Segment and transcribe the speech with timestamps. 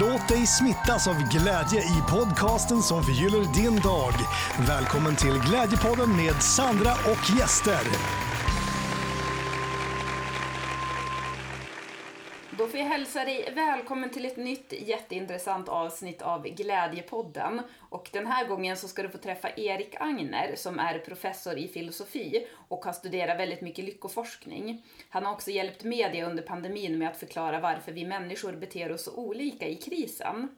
[0.00, 4.12] Låt dig smittas av glädje i podcasten som förgyller din dag.
[4.68, 7.80] Välkommen till Glädjepodden med Sandra och gäster.
[12.72, 17.60] Får jag hälsa dig välkommen till ett nytt jätteintressant avsnitt av Glädjepodden.
[17.78, 21.68] Och den här gången så ska du få träffa Erik Agner som är professor i
[21.68, 24.86] filosofi och har studerat väldigt mycket lyckoforskning.
[25.08, 29.04] Han har också hjälpt media under pandemin med att förklara varför vi människor beter oss
[29.04, 30.48] så olika i krisen.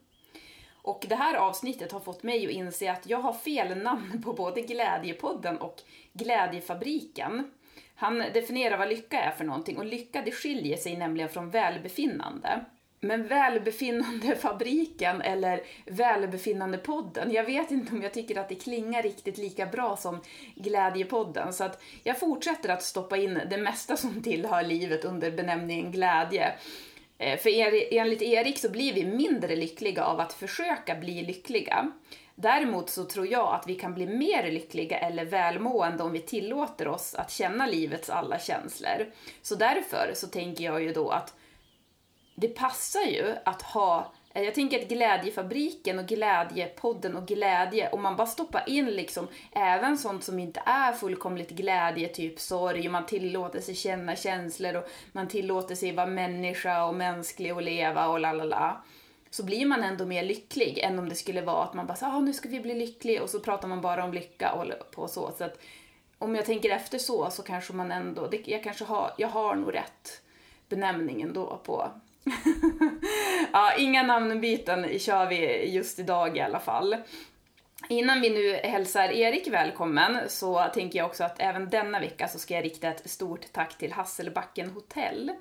[0.72, 4.32] Och det här avsnittet har fått mig att inse att jag har fel namn på
[4.32, 7.50] både Glädjepodden och Glädjefabriken.
[7.96, 12.64] Han definierar vad lycka är för någonting och lycka det skiljer sig nämligen från välbefinnande.
[13.00, 19.66] Men välbefinnandefabriken eller välbefinnandepodden, jag vet inte om jag tycker att det klingar riktigt lika
[19.66, 20.20] bra som
[20.54, 21.52] glädjepodden.
[21.52, 26.52] Så att jag fortsätter att stoppa in det mesta som tillhör livet under benämningen glädje.
[27.18, 27.50] Eh, för
[27.94, 31.92] enligt Erik så blir vi mindre lyckliga av att försöka bli lyckliga.
[32.34, 36.88] Däremot så tror jag att vi kan bli mer lyckliga eller välmående om vi tillåter
[36.88, 39.12] oss att känna livets alla känslor.
[39.42, 41.34] Så därför så tänker jag ju då att
[42.34, 48.16] det passar ju att ha jag tänker att Glädjefabriken och Glädjepodden och glädje, om man
[48.16, 53.60] bara stoppar in liksom även sånt som inte är fullkomligt glädje, typ sorg, man tillåter
[53.60, 58.32] sig känna känslor och man tillåter sig vara människa och mänsklig och leva och la
[58.32, 58.84] la la
[59.34, 62.06] så blir man ändå mer lycklig än om det skulle vara att man bara så,
[62.06, 64.76] ah, nu ska vi bli lycklig och så pratar man bara om lycka och håller
[64.76, 65.32] på så.
[65.38, 65.58] så att,
[66.18, 69.54] om jag tänker efter så så kanske man ändå, det, jag kanske har, jag har
[69.54, 70.22] nog rätt
[70.68, 71.90] benämning ändå på
[73.52, 76.96] ja, inga namnbyten kör vi just idag i alla fall.
[77.88, 82.38] Innan vi nu hälsar Erik välkommen så tänker jag också att även denna vecka så
[82.38, 85.32] ska jag rikta ett stort tack till Hasselbacken hotell.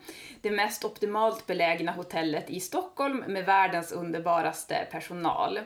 [0.41, 5.59] Det mest optimalt belägna hotellet i Stockholm med världens underbaraste personal.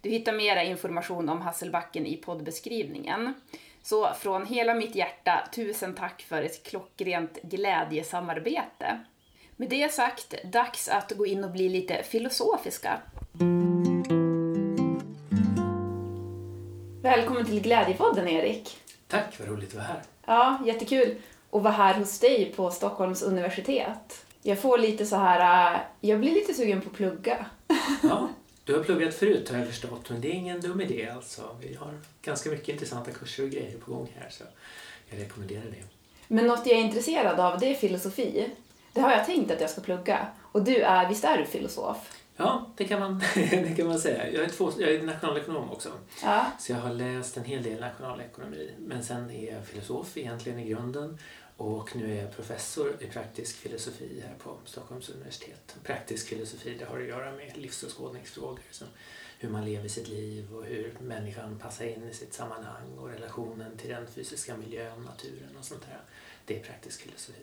[0.00, 3.34] Du hittar mera information om Hasselbacken i poddbeskrivningen.
[3.82, 9.00] Så från hela mitt hjärta, tusen tack för ett klockrent glädjesamarbete.
[9.56, 13.00] Med det sagt, dags att gå in och bli lite filosofiska.
[17.04, 18.76] Välkommen till Glädjepodden, Erik.
[19.08, 20.02] Tack, vad roligt att vara här.
[20.26, 21.16] Ja, jättekul
[21.50, 24.26] att vara här hos dig på Stockholms universitet.
[24.42, 27.46] Jag får lite så här, äh, jag blir lite sugen på att plugga.
[28.02, 28.28] Ja,
[28.64, 31.56] du har pluggat förut har jag förstått, men det är ingen dum idé alltså.
[31.60, 34.44] Vi har ganska mycket intressanta kurser och grejer på gång här, så
[35.08, 35.84] jag rekommenderar det.
[36.28, 38.50] Men något jag är intresserad av, det är filosofi.
[38.92, 40.26] Det har jag tänkt att jag ska plugga.
[40.42, 42.10] Och du är, visst är du filosof?
[42.36, 44.30] Ja, det kan man, det kan man säga.
[44.30, 45.92] Jag är, två, jag är nationalekonom också.
[46.22, 46.52] Ja.
[46.58, 48.70] Så jag har läst en hel del nationalekonomi.
[48.78, 51.18] Men sen är jag filosof egentligen i grunden.
[51.56, 55.76] Och nu är jag professor i praktisk filosofi här på Stockholms universitet.
[55.82, 58.60] Praktisk filosofi det har att göra med livsåskådningsfrågor.
[58.70, 58.88] Som
[59.38, 63.76] hur man lever sitt liv och hur människan passar in i sitt sammanhang och relationen
[63.76, 66.00] till den fysiska miljön, naturen och sånt där.
[66.44, 67.40] Det är praktisk filosofi.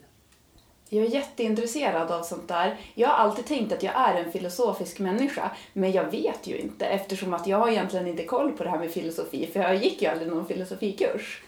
[0.94, 2.80] Jag är jätteintresserad av sånt där.
[2.96, 6.86] Jag har alltid tänkt att jag är en filosofisk människa, men jag vet ju inte
[6.86, 10.02] eftersom att jag har egentligen inte koll på det här med filosofi, för jag gick
[10.02, 11.42] ju aldrig någon filosofikurs.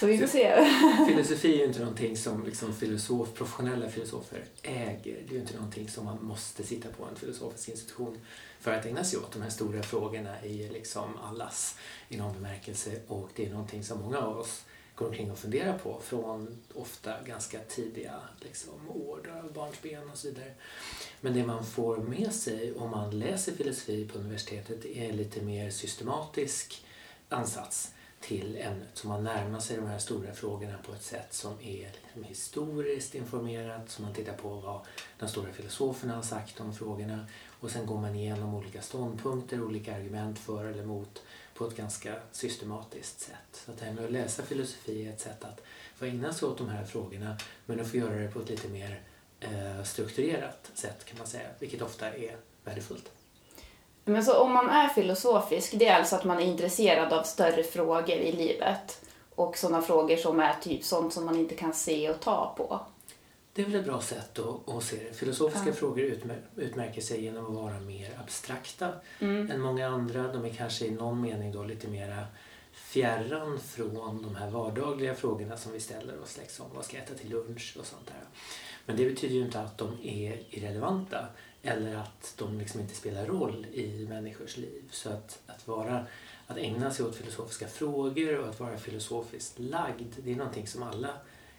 [0.00, 0.68] Så vi får se.
[1.08, 5.18] Filosofi är ju inte någonting som liksom filosof, professionella filosofer äger.
[5.28, 8.18] Det är ju inte någonting som man måste sitta på en filosofisk institution
[8.60, 9.32] för att ägna sig åt.
[9.32, 11.78] De här stora frågorna är ju liksom allas
[12.08, 14.64] i någon bemärkelse och det är någonting som många av oss
[15.02, 20.28] går omkring och funderar på från ofta ganska tidiga liksom, år, av barnsben och så
[20.28, 20.54] vidare.
[21.20, 25.42] Men det man får med sig om man läser filosofi på universitetet är en lite
[25.42, 26.84] mer systematisk
[27.28, 28.88] ansats till ämnet.
[28.94, 33.14] Så man närmar sig de här stora frågorna på ett sätt som är liksom historiskt
[33.14, 33.90] informerat.
[33.90, 34.80] Så man tittar på vad
[35.18, 37.26] de stora filosoferna har sagt om frågorna.
[37.60, 41.22] Och sen går man igenom olika ståndpunkter, olika argument för eller emot
[41.54, 43.36] på ett ganska systematiskt sätt.
[43.52, 45.60] Så att det här med att läsa filosofi är ett sätt att
[45.96, 48.68] få ägna sig åt de här frågorna men att få göra det på ett lite
[48.68, 49.02] mer
[49.40, 53.10] eh, strukturerat sätt kan man säga, vilket ofta är värdefullt.
[54.04, 57.62] Men så om man är filosofisk, det är alltså att man är intresserad av större
[57.62, 59.00] frågor i livet
[59.34, 62.80] och sådana frågor som är typ sånt som man inte kan se och ta på?
[63.54, 65.14] Det är väl ett bra sätt att, att se det.
[65.14, 65.74] Filosofiska ja.
[65.74, 69.50] frågor utmär, utmärker sig genom att vara mer abstrakta mm.
[69.50, 70.32] än många andra.
[70.32, 72.24] De är kanske i någon mening då lite mera
[72.72, 76.38] fjärran från de här vardagliga frågorna som vi ställer oss.
[76.38, 78.24] Liksom, vad ska jag äta till lunch och sånt där.
[78.86, 81.26] Men det betyder ju inte att de är irrelevanta
[81.62, 84.82] eller att de liksom inte spelar roll i människors liv.
[84.90, 86.06] Så att, att, vara,
[86.46, 90.82] att ägna sig åt filosofiska frågor och att vara filosofiskt lagd, det är någonting som
[90.82, 91.10] alla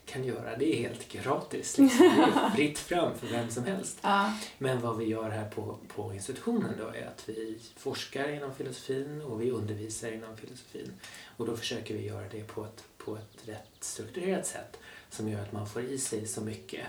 [0.06, 0.58] kan göra.
[0.58, 1.78] Det är helt gratis.
[1.78, 1.90] Liksom.
[2.00, 4.00] Det är fritt fram för vem som helst.
[4.02, 4.34] Ja.
[4.58, 9.22] Men vad vi gör här på, på institutionen då är att vi forskar inom filosofin
[9.22, 10.94] och vi undervisar inom filosofin.
[11.38, 14.80] Och då försöker vi göra det på ett, på ett rätt strukturerat sätt
[15.10, 16.86] som gör att man får i sig så mycket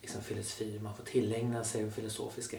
[0.00, 2.58] liksom, filosofi, man får tillägna sig de filosofiska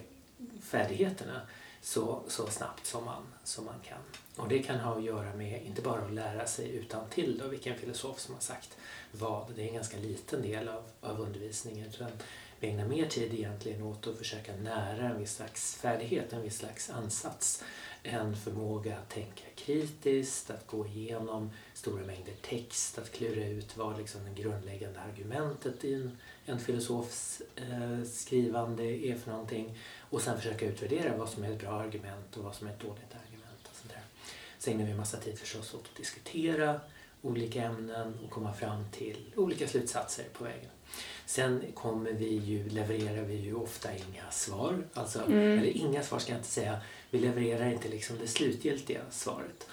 [0.62, 1.42] färdigheterna
[1.81, 3.98] så, så snabbt som man, som man kan.
[4.36, 7.48] Och det kan ha att göra med inte bara att lära sig utan till då,
[7.48, 8.78] vilken filosof som har sagt
[9.12, 9.56] vad.
[9.56, 11.88] Det är en ganska liten del av, av undervisningen.
[11.88, 12.12] Utan
[12.60, 16.58] vi ägnar mer tid egentligen åt att försöka nära en viss slags färdighet, en viss
[16.58, 17.64] slags ansats.
[18.04, 23.98] En förmåga att tänka kritiskt, att gå igenom stora mängder text, att klura ut vad
[23.98, 29.78] liksom det grundläggande argumentet i en, en filosofs eh, skrivande är för någonting
[30.10, 32.80] och sen försöka utvärdera vad som är ett bra argument och vad som är ett
[32.80, 33.70] dåligt argument.
[33.70, 34.02] Och sånt där.
[34.60, 36.80] Så ägnar vi en massa tid förstås åt att diskutera
[37.22, 40.70] olika ämnen och komma fram till olika slutsatser på vägen.
[41.26, 44.84] Sen kommer vi ju, levererar vi ju ofta inga svar.
[44.94, 45.60] Alltså, Mm.
[45.60, 46.82] Eller inga svar ska jag inte säga.
[47.10, 49.68] Vi levererar inte liksom det slutgiltiga svaret.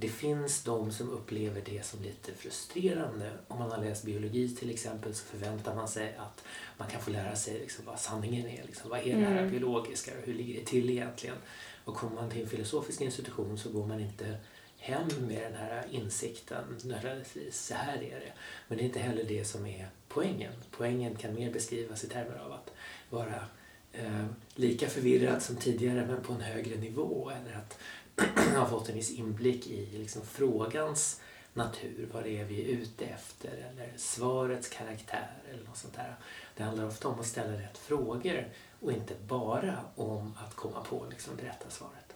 [0.00, 3.30] Det finns de som upplever det som lite frustrerande.
[3.48, 6.44] Om man har läst biologi till exempel så förväntar man sig att
[6.78, 8.62] man kan få lära sig liksom vad sanningen är.
[8.66, 9.50] Liksom, vad är det här Mm.
[9.50, 11.36] biologiska och hur ligger det till egentligen?
[11.84, 14.36] Och kommer man till en filosofisk institution så går man inte
[14.78, 17.66] hem med den här insikten nödvändigtvis.
[17.66, 18.32] Så här är det.
[18.68, 20.52] Men det är inte heller det som är poängen.
[20.70, 22.70] Poängen kan mer beskrivas i termer av att
[23.10, 23.44] vara
[23.92, 27.30] eh, lika förvirrad som tidigare men på en högre nivå.
[27.30, 27.78] Eller att
[28.56, 31.20] har fått en viss inblick i liksom, frågans
[31.54, 32.08] natur.
[32.12, 33.50] Vad det är vi är ute efter.
[33.50, 35.30] Eller svarets karaktär.
[35.50, 36.14] Eller något sånt där.
[36.56, 38.48] Det handlar ofta om att ställa rätt frågor
[38.80, 42.14] och inte bara om att komma på liksom, det rätta svaret.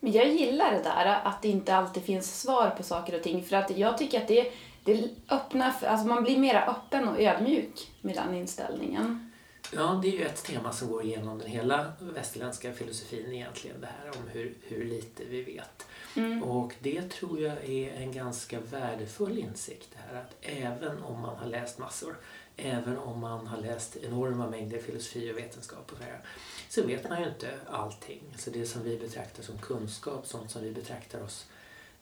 [0.00, 3.44] Men jag gillar det där att det inte alltid finns svar på saker och ting.
[3.44, 4.52] För att jag tycker att det,
[4.84, 9.25] det öppnar för, alltså man blir mer öppen och ödmjuk med den inställningen.
[9.72, 13.80] Ja, det är ju ett tema som går igenom den hela västerländska filosofin egentligen.
[13.80, 15.86] Det här om hur, hur lite vi vet.
[16.16, 16.42] Mm.
[16.42, 19.88] Och det tror jag är en ganska värdefull insikt.
[19.92, 22.16] Det här att även om man har läst massor,
[22.56, 26.20] även om man har läst enorma mängder filosofi och vetenskap och så, här,
[26.68, 28.22] så vet man ju inte allting.
[28.38, 31.46] Så det som vi betraktar som kunskap, sånt som vi betraktar oss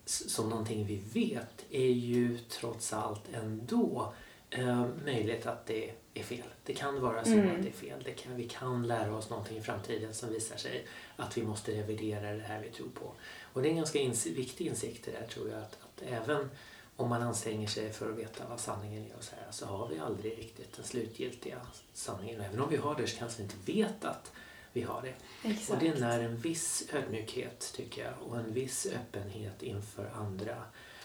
[0.06, 4.12] som någonting vi vet, är ju trots allt ändå
[4.50, 6.46] eh, möjligt att det är fel.
[6.64, 7.56] Det kan vara så Mm.
[7.56, 8.02] att det är fel.
[8.05, 11.72] Det kan, vi kan lära oss någonting i framtiden som visar sig att vi måste
[11.72, 13.12] revidera det här vi tror på.
[13.52, 15.58] Och det är en ganska ins- viktig insikt det där tror jag.
[15.62, 16.50] Att, att även
[16.96, 19.88] om man anstränger sig för att veta vad sanningen är och så, här, så har
[19.88, 21.61] vi aldrig riktigt den slutgiltiga
[21.93, 22.40] sanningen.
[22.40, 24.32] Och även om vi har det så kanske vi inte vet att
[24.72, 25.14] vi har det.
[25.44, 25.81] Och Exakt.
[25.81, 30.62] det är när en viss ödmjukhet tycker jag och en viss öppenhet inför andra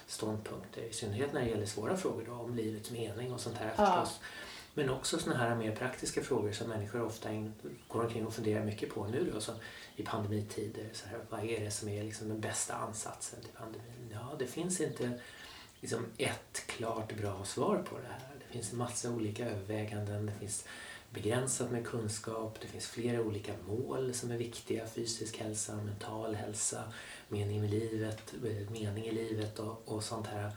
[0.08, 0.82] ståndpunkter.
[0.82, 3.86] I synnerhet när det gäller svåra frågor då, om livets mening och sånt här Ja.
[4.06, 4.20] förstås.
[4.80, 7.30] Men också sådana här mer praktiska frågor som människor ofta
[7.88, 9.52] går omkring och funderar mycket på nu då, så
[9.96, 10.90] i pandemitider.
[10.94, 14.10] Så här, vad är det som är liksom den bästa ansatsen till pandemin?
[14.12, 15.20] Ja, det finns inte
[15.80, 18.36] liksom ett klart bra svar på det här.
[18.40, 20.26] Det finns en massa olika överväganden.
[20.26, 20.66] Det finns
[21.10, 22.58] begränsat med kunskap.
[22.62, 24.88] Det finns flera olika mål som är viktiga.
[24.88, 26.84] Fysisk hälsa, mental hälsa,
[27.28, 28.34] mening med livet,
[28.70, 30.52] mening i livet och, och sånt här.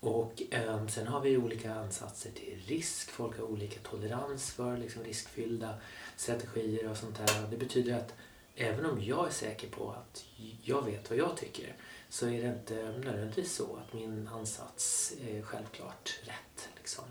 [0.00, 3.10] Och eh, sen har vi olika ansatser till risk.
[3.10, 5.74] Folk har olika tolerans för liksom, riskfyllda
[6.16, 7.46] strategier och sånt där.
[7.50, 8.14] Det betyder att
[8.56, 10.24] även om jag är säker på att
[10.62, 11.76] jag vet vad jag tycker
[12.08, 16.68] så är det inte nödvändigtvis så att min ansats är självklart rätt.
[16.76, 17.04] Liksom.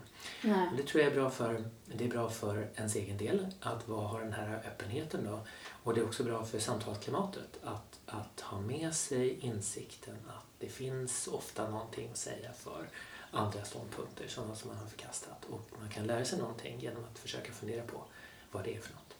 [0.76, 4.18] Det tror jag är bra för, det är bra för ens egen del att ha
[4.18, 5.24] den här öppenheten.
[5.24, 5.46] Då.
[5.82, 10.68] Och det är också bra för samtalsklimatet att, att ha med sig insikten att det
[10.68, 12.88] finns ofta någonting att säga för
[13.30, 15.44] andra ståndpunkter, sådana som man har förkastat.
[15.50, 18.04] Och man kan lära sig någonting genom att försöka fundera på
[18.52, 19.14] vad det är för något.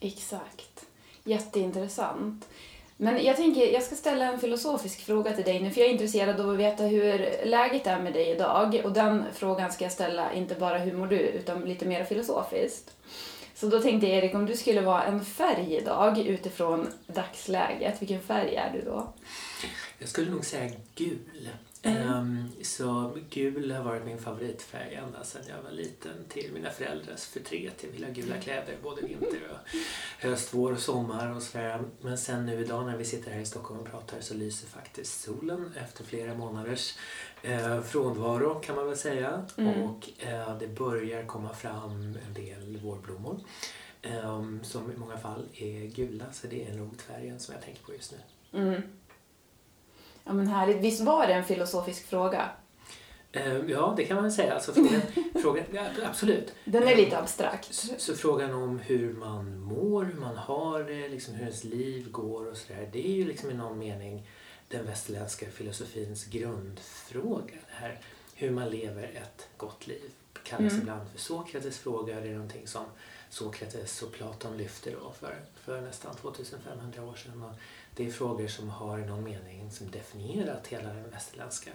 [0.00, 0.86] Exakt.
[1.24, 2.48] Jätteintressant.
[2.96, 5.92] Men jag tänker, jag ska ställa en filosofisk fråga till dig nu, för jag är
[5.92, 8.80] intresserad av att veta hur läget är med dig idag.
[8.84, 12.96] Och den frågan ska jag ställa inte bara hur mår du, utan lite mer filosofiskt.
[13.60, 18.20] Så då tänkte jag, Erik, om du skulle vara en färg idag utifrån dagsläget, vilken
[18.20, 19.12] färg är du då?
[19.98, 21.48] Jag skulle nog säga gul.
[21.82, 27.24] Ehm, så gul har varit min favoritfärg ända sedan jag var liten till mina föräldrars
[27.24, 27.74] förtret.
[27.82, 29.78] Jag vill ha gula kläder både vinter och
[30.18, 31.80] höst, vår och sommar och sådär.
[32.00, 35.22] Men sen nu idag när vi sitter här i Stockholm och pratar så lyser faktiskt
[35.22, 36.94] solen efter flera månaders
[37.42, 39.44] eh, frånvaro kan man väl säga.
[39.56, 39.82] Mm.
[39.82, 43.40] Och eh, det börjar komma fram en del vårblommor.
[44.02, 47.82] ehm, som i många fall är gula, så det är nog färgen som jag tänker
[47.82, 48.18] på just nu.
[48.60, 48.82] Mm.
[50.24, 50.76] Ja men härligt.
[50.82, 52.48] Visst var det en filosofisk fråga?
[53.32, 54.54] Eh, Ja, det kan man säga.
[54.54, 55.00] Alltså, frågan,
[55.42, 56.54] frågan, ja, absolut.
[56.64, 57.74] Den är lite abstrakt.
[57.74, 62.10] Så, så frågan om hur man mår, hur man har det, liksom hur ens liv
[62.10, 62.88] går och sådär.
[62.92, 64.26] Det är ju liksom i någon mening
[64.70, 67.54] den västerländska filosofins grundfråga.
[67.54, 68.00] Det här,
[68.34, 70.10] hur man lever ett gott liv.
[70.44, 70.82] Kallas Mm.
[70.82, 72.20] ibland för Sokrates fråga.
[72.20, 72.84] Det är någonting som
[73.30, 77.42] Sokrates och Platon lyfter då för, för nästan 2500 år sedan.
[77.42, 77.54] Och
[77.96, 81.70] det är frågor som har i någon mening som definierat hela den västerländska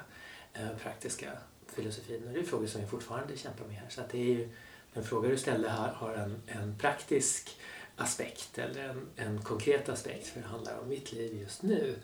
[0.54, 1.32] eh, praktiska
[1.76, 2.28] filosofin.
[2.28, 3.90] Och det är frågor som vi fortfarande kämpar med här.
[3.90, 4.50] Så det är ju,
[4.94, 7.58] den fråga du ställde här har en, en praktisk
[7.96, 11.96] aspekt eller en, en konkret aspekt för det handlar om mitt liv just nu.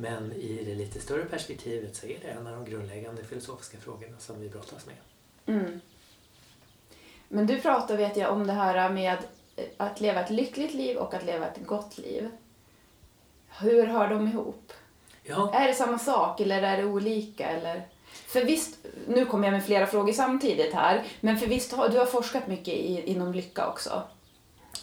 [0.00, 4.18] Men i det lite större perspektivet så är det en av de grundläggande filosofiska frågorna
[4.18, 4.96] som vi brottas med.
[5.56, 5.80] Mm.
[7.28, 9.18] Men du pratar vet jag om det här med
[9.76, 12.30] att leva ett lyckligt liv och att leva ett gott liv.
[13.60, 14.72] Hur hör de ihop?
[15.22, 17.48] Ja, Är det samma sak eller är det olika?
[17.48, 17.88] Eller?
[18.26, 18.78] För visst,
[19.08, 22.74] nu kommer jag med flera frågor samtidigt här, men för visst du har forskat mycket
[22.74, 24.02] i, inom lycka också?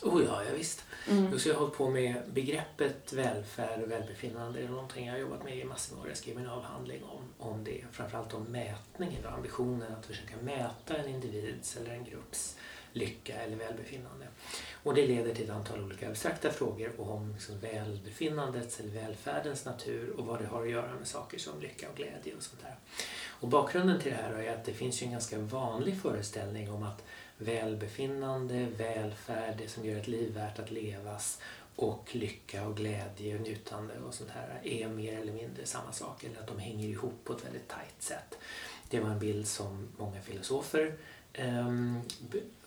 [0.01, 0.83] Oh ja, ja visst.
[1.09, 1.31] Mm.
[1.31, 4.59] Just jag har hållit på med begreppet välfärd och välbefinnande.
[4.59, 6.07] Det är någonting jag har jobbat med i massor av år.
[6.07, 7.83] Jag skrev en avhandling om, om det.
[7.91, 12.57] Framförallt om mätningen och ambitionen att försöka mäta en individs eller en grupps
[12.97, 14.27] lycka eller välbefinnande.
[14.83, 20.09] Och det leder till ett antal olika abstrakta frågor om liksom välbefinnandets eller välfärdens natur
[20.17, 22.75] och vad det har att göra med saker som lycka och glädje och sånt där.
[23.27, 26.83] Och bakgrunden till det här är att det finns ju en ganska vanlig föreställning om
[26.83, 27.03] att
[27.37, 31.39] välbefinnande, välfärd, det som gör ett liv värt att levas
[31.75, 36.23] och lycka och glädje och njutande och sånt här är mer eller mindre samma sak
[36.23, 38.37] eller att de hänger ihop på ett väldigt tajt sätt.
[38.89, 40.97] Det var en bild som många filosofer
[41.33, 41.67] eh,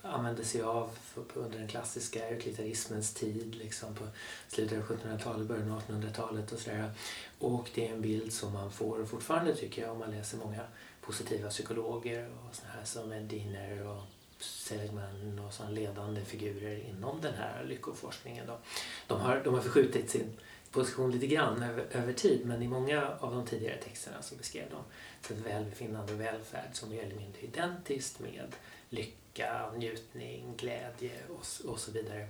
[0.03, 0.91] använde sig av
[1.35, 4.05] under den klassiska utilitarismens tid, liksom på
[4.49, 6.91] slutet av 1700-talet, början av 1800-talet och sådär.
[7.39, 10.63] Och det är en bild som man får fortfarande tycker jag om man läser många
[11.01, 14.03] positiva psykologer och sådana här som Diner och
[14.41, 18.47] Seligman och sådana ledande figurer inom den här lyckoforskningen.
[18.47, 18.59] Då.
[19.07, 20.37] De, har, de har förskjutit sin
[20.71, 24.71] position lite grann över, över tid men i många av de tidigare texterna så beskrev
[24.71, 24.83] de
[25.21, 28.55] för välbefinnande och välfärd som mer eller mindre identiskt med
[28.89, 32.29] lycka, njutning, glädje och, och så vidare.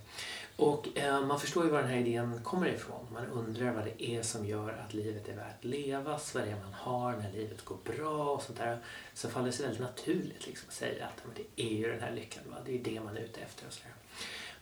[0.57, 3.07] Och eh, man förstår ju var den här idén kommer ifrån.
[3.13, 6.51] Man undrar vad det är som gör att livet är värt att levas, vad det
[6.51, 8.79] är man har när livet går bra och sånt där.
[9.15, 12.01] Så faller det sig väldigt naturligt liksom, att säga att men det är ju den
[12.01, 12.57] här lyckan, va?
[12.67, 13.67] det är det man är ute efter.
[13.67, 13.95] Och så där.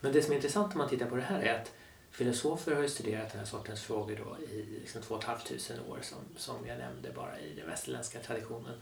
[0.00, 1.73] Men det som är intressant om man tittar på det här är att
[2.18, 5.46] filosofer har ju studerat den här sortens frågor då i liksom två och ett halvt
[5.46, 8.75] tusen år som, som jag nämnde bara i den västerländska traditionen.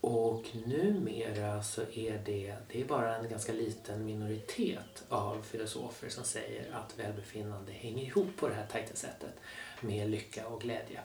[0.00, 6.24] Och numera så är det, det är bara en ganska liten minoritet av filosofer som
[6.24, 9.34] säger att välbefinnande hänger ihop på det här tajta sättet
[9.80, 11.00] med lycka och glädje.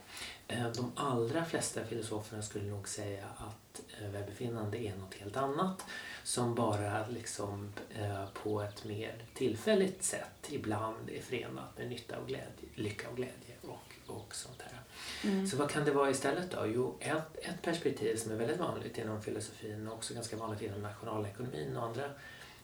[0.47, 5.85] Eh, de allra flesta filosoferna skulle nog säga att eh, välbefinnande är något helt annat
[6.23, 12.27] som bara liksom eh, på ett mer tillfälligt sätt ibland är förenat med nytta och
[12.27, 14.81] glädje, lycka och glädje och, och sånt här.
[15.23, 15.47] Mm.
[15.47, 16.65] Så vad kan det vara istället då?
[16.65, 20.81] Jo, ett, ett perspektiv som är väldigt vanligt inom filosofin och också ganska vanligt inom
[20.81, 22.09] nationalekonomin och andra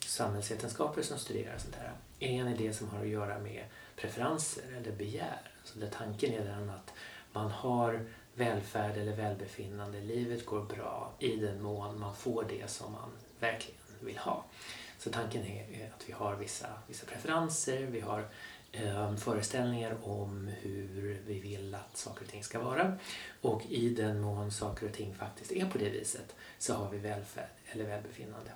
[0.06, 3.64] samhällsvetenskaper som studerar sånt här är en idé som har att göra med
[3.96, 5.50] preferenser eller begär.
[5.64, 6.92] Så där tanken är den att
[7.32, 12.92] man har välfärd eller välbefinnande, livet går bra i den mån man får det som
[12.92, 13.10] man
[13.40, 14.44] verkligen vill ha.
[14.98, 18.28] Så tanken är att vi har vissa, vissa preferenser, vi har
[18.72, 22.98] eh, föreställningar om hur vi vill att saker och ting ska vara.
[23.40, 26.98] Och i den mån saker och ting faktiskt är på det viset så har vi
[26.98, 28.50] välfärd eller välbefinnande.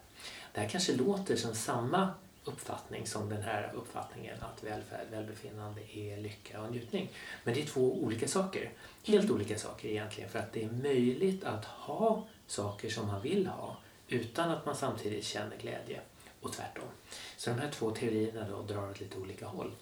[0.52, 2.14] Det här kanske låter som samma
[2.44, 7.10] uppfattning som den här uppfattningen att välfärd, välbefinnande är lycka och njutning.
[7.44, 8.70] Men det är två olika saker.
[9.04, 13.46] Helt olika saker egentligen för att det är möjligt att ha saker som man vill
[13.46, 13.76] ha
[14.08, 16.00] utan att man samtidigt känner glädje
[16.40, 16.88] och tvärtom.
[17.36, 19.72] Så de här två teorierna då drar åt lite olika håll.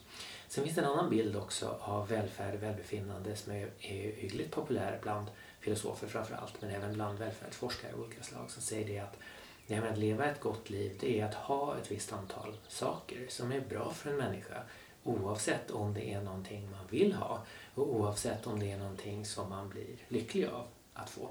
[0.49, 4.99] Sen finns det en annan bild också av välfärd och välbefinnande som är, hyggligt populär
[5.03, 5.27] bland
[5.61, 9.17] filosofer framför allt, men även bland välfärdsforskare av olika slag som säger det att
[9.67, 12.57] det här med att leva ett gott liv, det är att ha ett visst antal
[12.69, 14.63] saker som är bra för en människa
[15.05, 17.43] oavsett om det är någonting man vill ha
[17.75, 21.31] och oavsett om det är någonting som man blir lycklig av att få.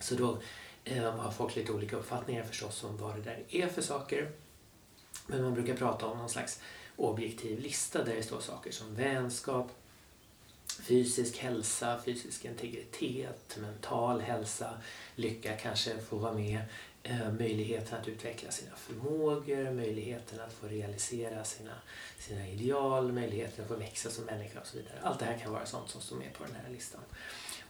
[0.00, 0.38] Så då
[0.86, 4.30] eh, har folk lite olika uppfattningar förstås om vad det där är för saker.
[5.26, 6.60] Men man brukar prata om någon slags
[6.96, 9.70] objektiv lista där det står saker som vänskap,
[10.80, 14.70] fysisk hälsa, fysisk integritet, mental hälsa,
[15.14, 16.60] lycka kanske få vara med,
[17.02, 21.74] eh, möjligheten att utveckla sina förmågor, möjligheten att få realisera sina,
[22.18, 25.00] sina ideal, möjligheten att få växa som människa och så vidare.
[25.02, 27.00] Allt det här kan vara sånt som står med på den här listan.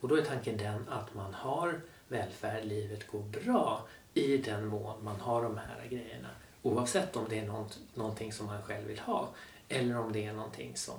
[0.01, 5.05] Och då är tanken den att man har välfärd, livet går bra i den mån
[5.05, 6.29] man har de här grejerna.
[6.63, 9.29] Oavsett om det är något, någonting som man själv vill ha
[9.69, 10.99] eller om det är någonting som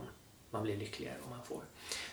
[0.52, 1.62] man blir lyckligare om man får.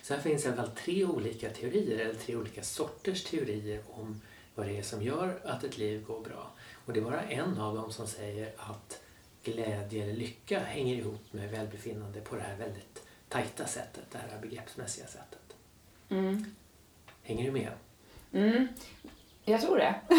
[0.02, 4.20] Så här finns i alla fall tre olika teorier, eller tre olika sorters teorier om
[4.54, 6.50] vad det är som gör att ett liv går bra.
[6.86, 9.00] Och det är bara en av dem som säger att
[9.42, 14.38] glädje eller lycka hänger ihop med välbefinnande på det här väldigt tajta sättet, det här
[14.42, 15.56] begreppsmässiga sättet.
[16.08, 16.54] Mm.
[17.22, 17.72] Hänger du med?
[18.35, 18.69] Mm.
[19.45, 19.95] Jag tror det.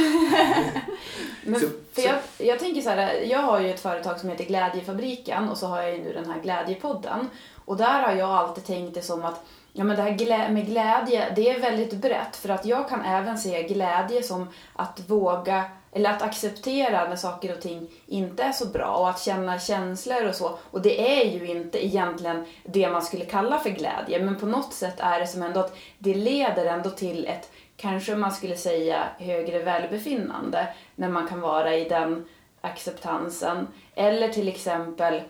[1.44, 4.30] Men, Så- för så- jag, jag tänker så här, jag har ju ett företag som
[4.30, 7.30] heter Glädjefabriken och så har jag ju nu den här Glädjepodden.
[7.66, 9.42] Och där har jag alltid tänkt det som att
[9.74, 12.36] ja, men det här glä- med glädje, det är väldigt brett.
[12.36, 17.54] För att jag kan även se glädje som att våga, eller att acceptera när saker
[17.54, 20.58] och ting inte är så bra och att känna känslor och så.
[20.72, 24.74] Och det är ju inte egentligen det man skulle kalla för glädje, men på något
[24.74, 29.03] sätt är det som ändå att det leder ändå till ett kanske man skulle säga
[29.17, 32.25] högre välbefinnande när man kan vara i den
[32.62, 33.67] acceptansen.
[33.96, 35.22] Eller till exempel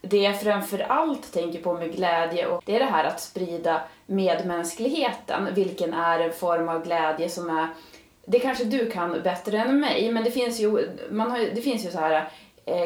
[0.00, 3.82] det jag framför allt tänker på med glädje och det är det här att sprida
[4.06, 7.68] medmänskligheten, vilken är en form av glädje som är
[8.26, 11.86] det kanske du kan bättre än mig, men det finns ju, man har, det finns
[11.86, 12.28] ju så här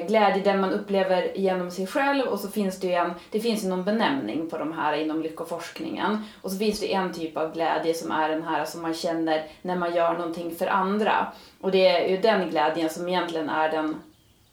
[0.08, 3.64] glädje den man upplever genom sig själv och så finns det ju en, det finns
[3.64, 6.24] ju någon benämning på de här inom lyckoforskningen.
[6.42, 9.46] Och så finns det en typ av glädje som är den här som man känner
[9.62, 11.32] när man gör någonting för andra.
[11.60, 13.96] Och det är ju den glädjen som egentligen är den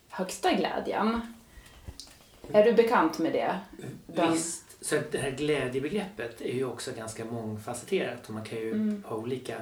[0.09, 1.21] högsta glädjen.
[2.51, 3.55] Är du bekant med det?
[4.07, 4.63] Den- Visst.
[4.85, 9.03] Så det här glädjebegreppet är ju också ganska mångfacetterat och man kan ju Mm.
[9.07, 9.55] ha olika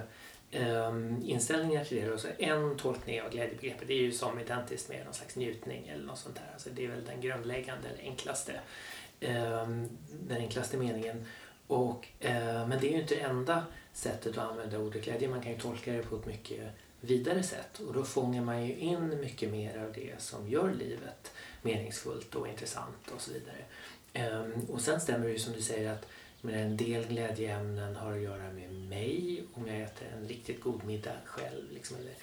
[0.56, 2.12] Ehm, inställningar till det.
[2.12, 6.06] Och så en tolkning av glädjebegreppet är ju som identiskt med någon slags njutning eller
[6.06, 6.50] något sånt där.
[6.54, 8.60] Alltså det är väl den grundläggande, eller enklaste,
[9.20, 9.90] ehm,
[10.28, 11.26] den enklaste meningen.
[11.68, 15.30] Och, eh, men det är ju inte enda sättet att använda ordet glädje.
[15.30, 16.62] Man kan ju tolka det på ett mycket
[17.02, 21.32] vidare sätt och då fångar man ju in mycket mer av det som gör livet
[21.62, 23.58] meningsfullt och intressant och så vidare.
[24.14, 26.08] Ehm, och sen stämmer det ju som du säger att
[26.46, 29.44] men en del glädjeämnen har att göra med mig.
[29.54, 32.14] Om jag äter en riktigt god middag själv liksom, eller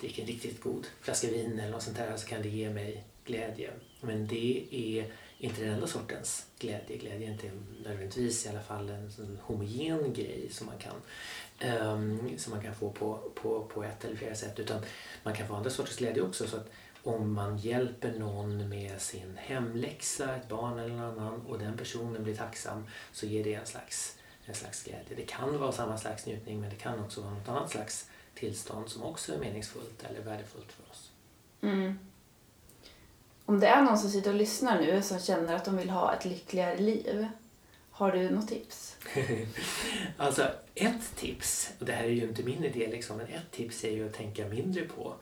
[0.00, 3.04] dricker en riktigt god flaska vin eller något sånt där så kan det ge mig
[3.24, 3.70] glädje.
[4.00, 5.06] Men det är
[5.38, 6.96] inte den enda sortens glädje.
[6.96, 7.50] Glädje är inte
[7.84, 10.96] nödvändigtvis i alla fall en sån homogen grej som man kan,
[11.80, 14.60] um, som man kan få på, på, på ett eller flera sätt.
[14.60, 14.82] Utan
[15.22, 16.46] man kan få andra sorters glädje också.
[16.46, 16.70] Så att
[17.06, 22.22] om man hjälper någon med sin hemläxa, ett barn eller någon annan och den personen
[22.22, 25.16] blir tacksam så ger det en slags, en slags glädje.
[25.16, 28.88] Det kan vara samma slags njutning men det kan också vara något annat slags tillstånd
[28.88, 31.10] som också är meningsfullt eller värdefullt för oss.
[31.60, 31.98] Mm.
[33.44, 36.14] Om det är någon som sitter och lyssnar nu som känner att de vill ha
[36.14, 37.28] ett lyckligare liv,
[37.90, 38.96] har du något tips?
[40.16, 43.84] Alltså ett tips, och det här är ju inte min idé liksom, men ett tips
[43.84, 45.14] är ju att tänka mindre på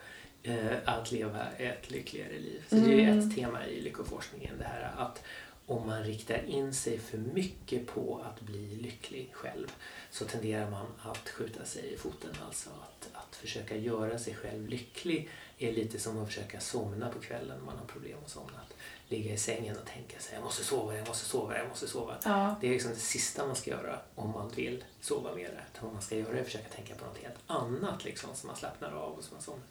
[0.84, 2.64] att leva ett lyckligare liv.
[2.68, 3.18] Så det är ju Mm.
[3.28, 5.22] ett tema i lyckoforskningen det här att
[5.66, 9.72] om man riktar in sig för mycket på att bli lycklig själv
[10.10, 12.30] så tenderar man att skjuta sig i foten.
[12.46, 15.28] Alltså att, att försöka göra sig själv lycklig
[15.58, 18.58] är lite som att försöka somna på kvällen när man har problem att somna.
[18.66, 18.74] Att
[19.08, 22.16] ligga i sängen och tänka sig jag måste sova, jag måste sova, jag måste sova.
[22.24, 22.56] Ja.
[22.60, 25.64] Det är liksom det sista man ska göra om man vill sova mer.
[25.72, 28.46] Utan vad man ska göra är att försöka tänka på något helt annat liksom, så
[28.46, 29.66] man slappnar av och så man somnar.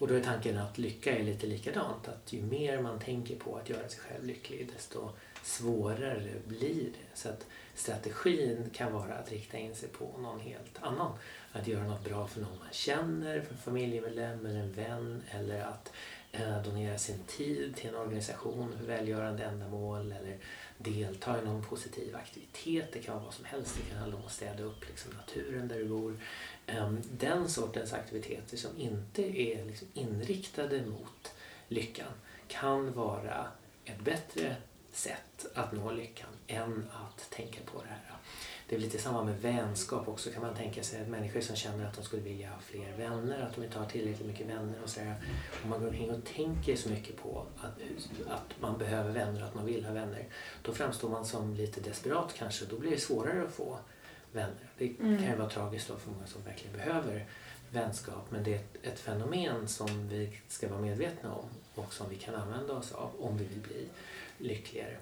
[0.00, 2.08] Och då är tanken att lycka är lite likadant.
[2.08, 5.10] Att ju mer man tänker på att göra sig själv lycklig desto
[5.42, 7.18] svårare blir det.
[7.18, 11.12] Så att strategin kan vara att rikta in sig på någon helt annan.
[11.52, 15.22] Att göra något bra för någon man känner, för en familjemedlem eller en vän.
[15.30, 15.92] Eller att
[16.32, 20.12] eh, donera sin tid till en organisation för välgörande ändamål.
[20.12, 20.38] Eller
[20.82, 22.92] delta i någon positiv aktivitet.
[22.92, 23.76] Det kan vara vad som helst.
[23.76, 26.16] Det kan handla om att städa upp liksom, naturen där du bor.
[26.66, 31.34] Ehm, den sortens aktiviteter som inte är liksom inriktade mot
[31.68, 32.12] lyckan
[32.48, 33.46] kan vara
[33.84, 34.56] ett bättre
[34.92, 38.16] sätt att nå lyckan än att tänka på det här.
[38.70, 41.02] Det är lite samma med vänskap också kan man tänka sig.
[41.02, 43.86] Att människor som känner att de skulle vilja ha fler vänner, att de inte har
[43.86, 45.14] tillräckligt mycket vänner och sådär.
[45.64, 47.80] Om man går omkring och tänker så mycket på att,
[48.28, 50.26] att man behöver vänner, att man vill ha vänner.
[50.62, 52.64] Då framstår man som lite desperat kanske.
[52.64, 53.78] Då blir det svårare att få
[54.32, 54.70] vänner.
[54.78, 57.26] Det kan ju vara tragiskt då för många som verkligen behöver
[57.70, 58.30] vänskap.
[58.30, 62.16] Men det är ett, ett fenomen som vi ska vara medvetna om och som vi
[62.16, 63.88] kan använda oss av om vi vill bli
[64.38, 64.96] lyckligare.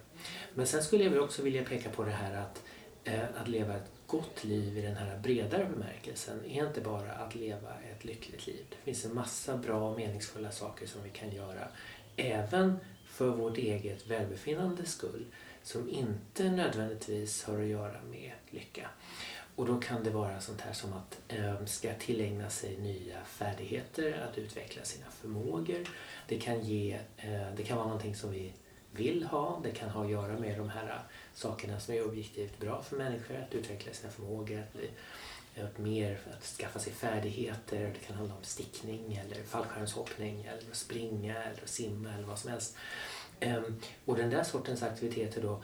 [0.54, 2.62] Men sen skulle jag också vilja peka på det här att,
[3.04, 7.34] eh, att leva ett gott liv i den här bredare bemärkelsen är inte bara att
[7.34, 8.64] leva ett lyckligt liv.
[8.70, 11.68] Det finns en massa bra och meningsfulla saker som vi kan göra
[12.16, 15.24] även för vårt eget välbefinnandes skull
[15.62, 18.88] som inte nödvändigtvis har att göra med lycka
[19.58, 24.28] och då kan det vara sånt här som att eh, ska tillägna sig nya färdigheter,
[24.30, 25.88] att utveckla sina förmågor.
[26.28, 28.52] Det kan, ge, eh, det kan vara någonting som vi
[28.92, 29.60] vill ha.
[29.64, 32.96] Det kan ha att göra med de här eh, sakerna som är objektivt bra för
[32.96, 34.90] människor, att utveckla sina förmågor, att bli
[35.64, 37.80] att mer att skaffa sig färdigheter.
[37.94, 42.38] Det kan handla om stickning eller fallskärmshoppning eller att springa eller att simma eller vad
[42.38, 42.76] som helst.
[43.40, 45.62] Ehm, och den där sortens aktiviteter då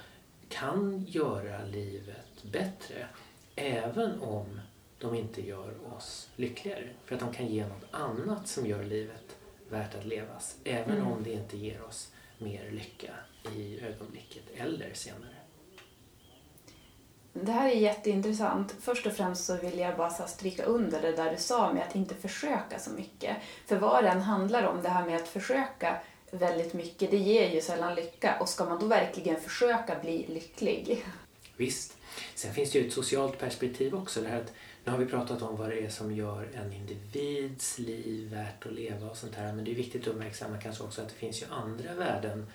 [0.49, 3.09] kan göra livet bättre
[3.57, 4.61] även om
[4.99, 6.89] de inte gör oss lyckligare.
[7.05, 9.37] För att de kan ge något annat som gör livet
[9.69, 10.57] värt att levas.
[10.65, 11.13] Även mm.
[11.13, 13.11] om det inte ger oss mer lycka
[13.57, 15.35] i ögonblicket eller senare.
[17.33, 18.75] Det här är jätteintressant.
[18.81, 21.95] Först och främst så vill jag bara stryka under det där du sa med att
[21.95, 23.37] inte försöka så mycket.
[23.67, 25.97] För vad det än handlar om, det här med att försöka
[26.31, 28.37] väldigt mycket, det ger ju sällan lycka.
[28.41, 31.05] Och ska man då verkligen försöka bli lycklig?
[31.57, 31.97] Visst.
[32.35, 34.21] Sen finns det ju ett socialt perspektiv också.
[34.21, 34.53] Det här att,
[34.85, 38.73] nu har vi pratat om vad det är som gör en individs liv värt att
[38.73, 39.53] leva och sånt här.
[39.53, 42.47] Men det är viktigt att uppmärksamma kanske också att det finns ju andra värden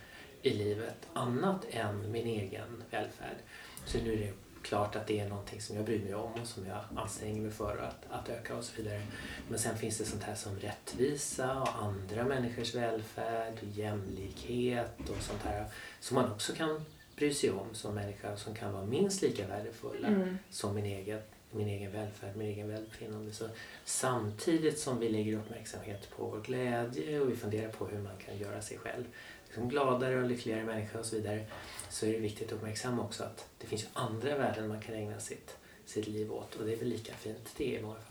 [0.42, 3.38] i livet annat än min egen välfärd.
[3.86, 6.48] Så nu är det klart att det är någonting som jag bryr mig om och
[6.48, 9.02] som jag anstränger mig för att, att öka och så vidare.
[9.50, 15.42] Men sen finns det sånt här som rättvisa och andra människors välfärd, jämlikhet och sånt
[15.44, 15.66] här
[16.00, 16.86] som man också kan
[17.20, 20.38] bry sig om som människa som kan vara minst lika värdefulla mm.
[20.50, 23.32] som min egen, min egen välfärd, min egen välbefinnande.
[23.32, 23.50] Så
[23.86, 28.38] samtidigt som vi lägger uppmärksamhet på vår glädje och vi funderar på hur man kan
[28.38, 29.04] göra sig själv
[29.50, 31.46] liksom gladare och lyckligare människa och så vidare
[31.90, 35.20] så är det viktigt att uppmärksamma också att det finns andra värden man kan ägna
[35.20, 38.09] sitt, sitt liv åt och det är väl lika fint det i många fall.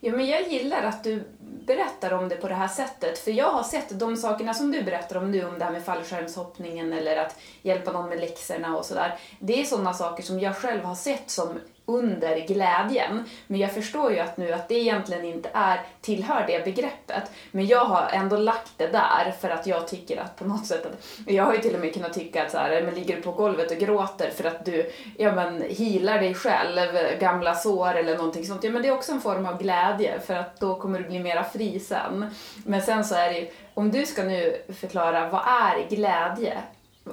[0.00, 3.18] Ja, men jag gillar att du berättar om det på det här sättet.
[3.18, 5.84] För jag har sett de sakerna som du berättar om nu, om det här med
[5.84, 9.18] fallskärmshoppningen eller att hjälpa någon med läxorna och sådär.
[9.38, 13.24] Det är sådana saker som jag själv har sett som under glädjen.
[13.46, 17.30] Men jag förstår ju att nu att det egentligen inte är, tillhör det begreppet.
[17.50, 20.86] Men jag har ändå lagt det där för att jag tycker att på något sätt
[20.86, 23.22] att, jag har ju till och med kunnat tycka att så här, men ligger du
[23.22, 28.16] på golvet och gråter för att du, ja men healar dig själv, gamla sår eller
[28.16, 28.64] någonting sånt.
[28.64, 31.18] Ja men det är också en form av glädje för att då kommer du bli
[31.18, 32.34] mera fri sen.
[32.66, 36.58] Men sen så är det ju, om du ska nu förklara vad är glädje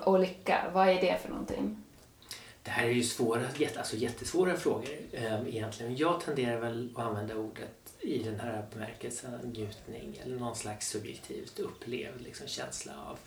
[0.04, 1.85] och lycka, vad är det för någonting?
[2.66, 3.48] Det här är ju svåra,
[3.78, 5.96] alltså jättesvåra frågor eh, egentligen.
[5.96, 11.60] Jag tenderar väl att använda ordet i den här bemärkelsen njutning eller någon slags subjektivt
[11.60, 13.20] upplevd liksom, känsla av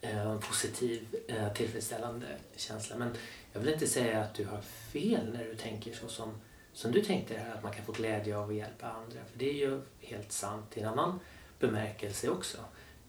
[0.00, 2.26] eh, positiv, eh, tillfredsställande
[2.56, 2.96] känsla.
[2.96, 3.14] Men
[3.52, 4.60] jag vill inte säga att du har
[4.92, 6.40] fel när du tänker så som,
[6.72, 9.24] som du tänkte här, att man kan få glädje av att hjälpa andra.
[9.30, 11.20] För det är ju helt sant i en annan
[11.58, 12.58] bemärkelse också.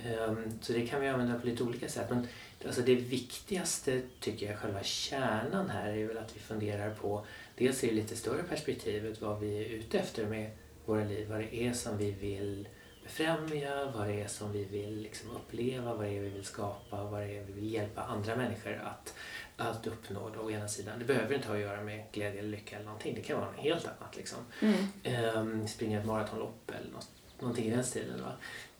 [0.05, 2.09] Eh, så det kan vi använda på lite olika sätt.
[2.09, 2.27] Men
[2.65, 7.83] Alltså det viktigaste tycker jag, själva kärnan här är väl att vi funderar på dels
[7.83, 10.51] i det lite större perspektivet vad vi är ute efter med
[10.85, 12.67] våra liv, vad det är som vi vill
[13.03, 17.03] befrämja, vad det är som vi vill liksom uppleva, vad det är vi vill skapa,
[17.03, 19.13] vad det är vi vill hjälpa andra människor att,
[19.57, 20.99] att uppnå då, å ena sidan.
[20.99, 23.51] Det behöver inte ha att göra med glädje eller lycka eller någonting, det kan vara
[23.51, 24.17] något helt annat.
[24.17, 24.39] Liksom.
[24.59, 25.35] Mm.
[25.37, 27.09] Um, springa ett maratonlopp eller något,
[27.39, 28.21] någonting i den stilen.
[28.21, 28.31] Va?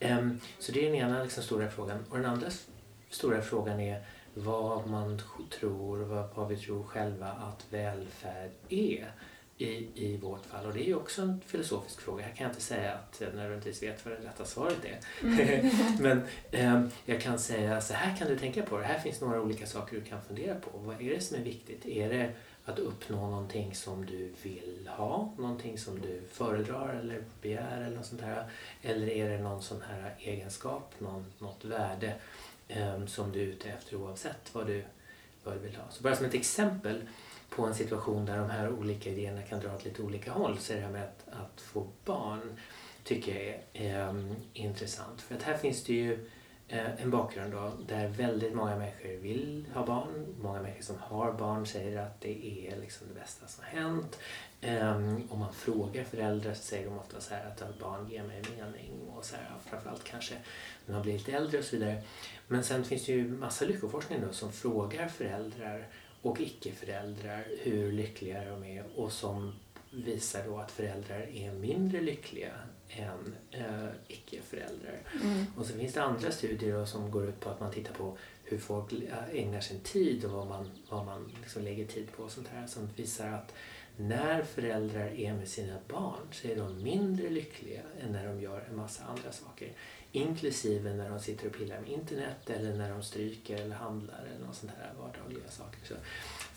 [0.02, 2.06] Um, så det är den ena liksom, stora frågan.
[2.10, 2.48] Och den andra
[3.10, 5.22] stora frågan är vad man
[5.60, 9.12] tror, vad, vad vi tror själva att välfärd är
[9.58, 10.66] i, i vårt fall.
[10.66, 12.24] Och det är ju också en filosofisk fråga.
[12.24, 15.00] Här kan jag inte säga att jag nödvändigtvis vet vad det rätta svaret är.
[15.28, 15.72] Mm.
[16.00, 18.86] Men eh, jag kan säga så här kan du tänka på det.
[18.86, 20.70] Här finns några olika saker du kan fundera på.
[20.74, 21.86] Vad är det som är viktigt?
[21.86, 22.32] Är det
[22.66, 25.34] att uppnå någonting som du vill ha?
[25.38, 28.46] Någonting som du föredrar eller begär eller något sånt här?
[28.82, 32.16] Eller är det någon sån här egenskap, någon, något värde
[32.68, 34.84] eh, som du är ute efter oavsett vad du,
[35.44, 35.84] vad du vill ha.
[35.90, 37.02] Så bara som ett exempel
[37.50, 40.74] på en situation där de här olika idéerna kan dra åt lite olika håll så
[40.74, 42.60] är det här med att, att få barn
[43.04, 44.16] tycker jag är eh,
[44.54, 45.22] intressant.
[45.22, 46.30] För att här finns det ju
[46.72, 50.36] Eh, en bakgrund då, där väldigt många människor vill ha barn.
[50.42, 54.20] Många människor som har barn säger att det är liksom det bästa som har hänt.
[54.62, 58.42] Ehm, om man frågar föräldrar så säger de ofta så här att barn ger mig
[58.58, 60.36] mening och så här, framförallt kanske
[60.86, 62.04] när man blir lite äldre och så vidare.
[62.48, 65.88] Men sen finns det ju massa lyckoforskning då som frågar föräldrar
[66.22, 69.54] och icke-föräldrar hur lyckliga de är och som
[69.92, 72.52] visar då att föräldrar är mindre lyckliga
[72.98, 75.00] än äh, icke-föräldrar.
[75.24, 75.46] Mm.
[75.58, 78.58] Och så finns det andra studier som går ut på att man tittar på hur
[78.58, 78.94] folk
[79.34, 82.68] ägnar sin tid och vad man, vad man liksom lägger tid på och sånt här
[82.68, 83.54] som visar att
[83.98, 88.68] när föräldrar är med sina barn så är de mindre lyckliga än när de gör
[88.70, 89.74] en massa andra saker.
[90.12, 94.46] Inklusive när de sitter och pillar med internet eller när de stryker eller handlar eller
[94.46, 95.80] något sånt här vardagliga saker.
[95.84, 95.94] Så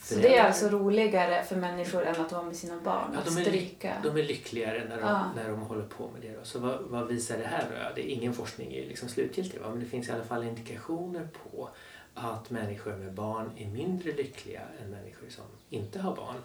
[0.05, 3.11] Så det är alltså roligare för människor än att vara med sina barn?
[3.15, 3.97] Ja, de, är, stryka?
[4.03, 5.31] de är lyckligare när de, Ja.
[5.37, 6.39] när de håller på med det.
[6.39, 6.45] Då.
[6.45, 7.77] Så vad, vad visar det här då?
[7.77, 9.69] Ja, det är ingen forskning är liksom slutgiltig, va?
[9.71, 11.69] men det finns i alla fall indikationer på
[12.15, 16.37] att människor med barn är mindre lyckliga än människor som inte har barn.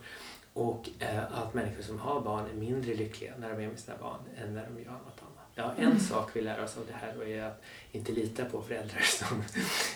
[0.53, 3.97] Och eh, att människor som har barn är mindre lyckliga när de är med sina
[3.97, 5.49] barn än när de gör något annat.
[5.55, 7.61] Ja, en sak vi lär oss av det här är att
[7.91, 9.43] inte lita på föräldrar som,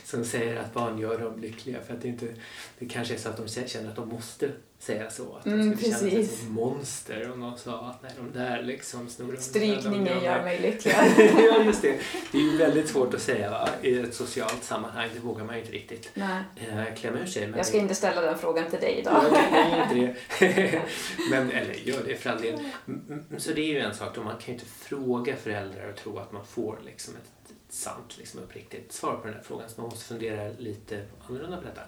[0.05, 1.81] som säger att barn gör dem lyckliga.
[1.87, 2.27] För att det, inte,
[2.79, 5.35] det kanske är så att de känner att de måste säga så.
[5.35, 8.63] Att de Mm, skulle känna sig som monster om någon sa att nej, de där
[8.63, 10.93] liksom snor undan, de Strykningen gör gör mig- lycklig.
[11.17, 11.99] ja, just det.
[12.31, 13.69] Det är ju väldigt svårt att säga va?
[13.81, 15.09] i ett socialt sammanhang.
[15.13, 16.43] Det vågar man ju inte riktigt Nej.
[16.55, 17.47] eh, klämma ur sig.
[17.47, 19.23] Men Jag ska inte ställa den frågan till dig idag.
[19.31, 20.81] Ja, jag inte det.
[21.31, 22.59] Men, eller gör det för all del.
[23.37, 24.23] Så det är ju en sak då.
[24.23, 27.32] Man kan ju inte fråga föräldrar och tro att man får liksom ett
[27.73, 29.69] sant, liksom uppriktigt svar på den här frågan.
[29.69, 31.81] Så man måste fundera lite annorlunda på detta.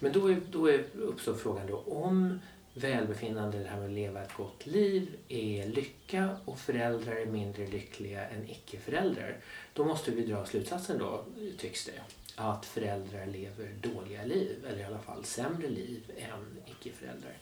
[0.00, 2.38] Men då, är, då är, uppstår frågan då om
[2.74, 7.66] välbefinnande, det här med att leva ett gott liv, är lycka och föräldrar är mindre
[7.66, 9.36] lyckliga än icke-föräldrar.
[9.72, 11.24] Då måste vi dra slutsatsen då,
[11.58, 12.00] tycks det,
[12.36, 17.38] att föräldrar lever dåliga liv, eller i alla fall sämre liv än icke-föräldrar.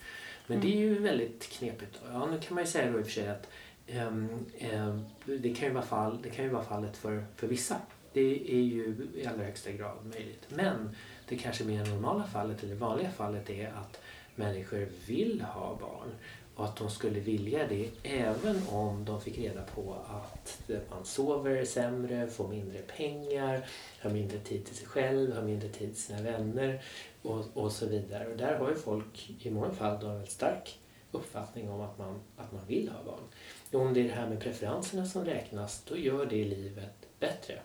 [0.47, 2.01] Men det är ju väldigt knepigt.
[2.13, 3.49] Ja, nu kan man ju säga då i och för sig att
[3.93, 7.77] Ehm, ehm, det, kan ju vara fall, det kan ju vara fallet för, för vissa.
[8.13, 10.47] Det är ju i allra högsta grad möjligt.
[10.49, 10.97] Men
[11.29, 14.01] det kanske mer normala fallet, eller vanliga fallet, är att
[14.35, 16.09] människor vill ha barn
[16.55, 21.65] och att de skulle vilja det även om de fick reda på att man sover
[21.65, 23.67] sämre, får mindre pengar,
[24.01, 26.83] har mindre tid till sig själv, har mindre tid till sina vänner
[27.23, 28.29] och, och så vidare.
[28.29, 30.79] Och där har ju folk i många fall då en väldigt stark
[31.13, 33.25] uppfattning om att man, att man vill ha barn.
[33.73, 37.59] Om det är det här med preferenserna som räknas, då gör det livet bättre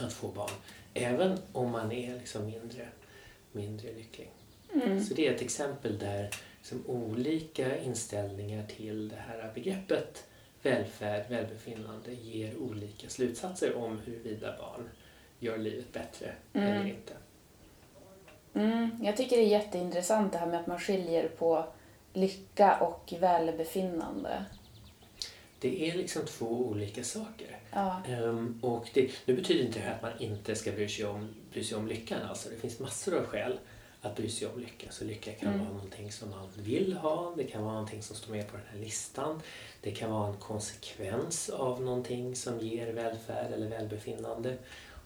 [0.00, 0.50] att få barn.
[0.94, 2.88] Även om man är liksom mindre,
[3.52, 4.30] mindre lycklig.
[4.74, 5.04] Mm.
[5.04, 10.24] Så det är ett exempel där liksom olika inställningar till det här begreppet
[10.62, 14.88] välfärd, välbefinnande ger olika slutsatser om huruvida barn
[15.38, 16.68] gör livet bättre Mm.
[16.68, 17.12] eller inte.
[18.54, 21.64] Mm, jag tycker det är jätteintressant det här med att man skiljer på
[22.12, 24.44] lycka och välbefinnande.
[25.60, 27.58] Det är liksom två olika saker.
[27.72, 28.02] Ja.
[28.08, 31.28] Ehm, och det, nu betyder inte det här att man inte ska bry sig om,
[31.52, 32.22] bry sig om lyckan.
[32.28, 33.58] Alltså, det finns massor av skäl
[34.00, 34.86] att bry sig om lycka.
[34.90, 35.60] Så lycka kan Mm.
[35.60, 38.66] vara någonting som man vill ha, det kan vara någonting som står med på den
[38.72, 39.40] här listan.
[39.80, 44.56] Det kan vara en konsekvens av någonting som ger välfärd eller välbefinnande.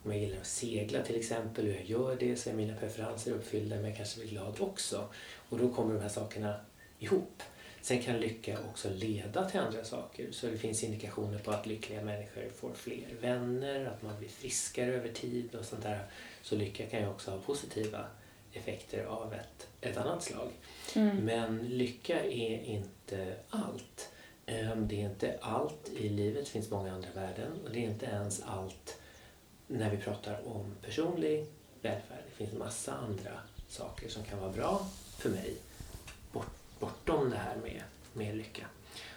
[0.05, 3.33] Om jag gillar att segla till exempel och jag gör det så är mina preferenser
[3.33, 5.09] uppfyllda men jag kanske blir glad också.
[5.49, 6.55] Och då kommer de här sakerna
[6.99, 7.43] ihop.
[7.85, 10.33] Sen kan lycka också leda till andra saker.
[10.33, 14.95] Så det finns indikationer på att lyckliga människor får fler vänner, att man blir friskare
[14.95, 16.07] över tid och sånt där.
[16.43, 18.07] Så lycka kan ju också ha positiva
[18.53, 20.49] effekter av ett, ett annat slag.
[20.95, 21.17] Mm.
[21.17, 24.09] Men lycka är inte allt.
[24.47, 27.91] Ehm, Det är inte allt i livet, det finns många andra värden och det är
[27.91, 28.99] inte ens allt
[29.67, 31.47] när vi pratar om personlig
[31.83, 32.23] välfärd.
[32.29, 33.33] Det finns massa andra
[33.69, 34.87] saker som kan vara bra
[35.19, 35.57] för mig
[36.33, 38.67] bort, bortom det här med, med lycka.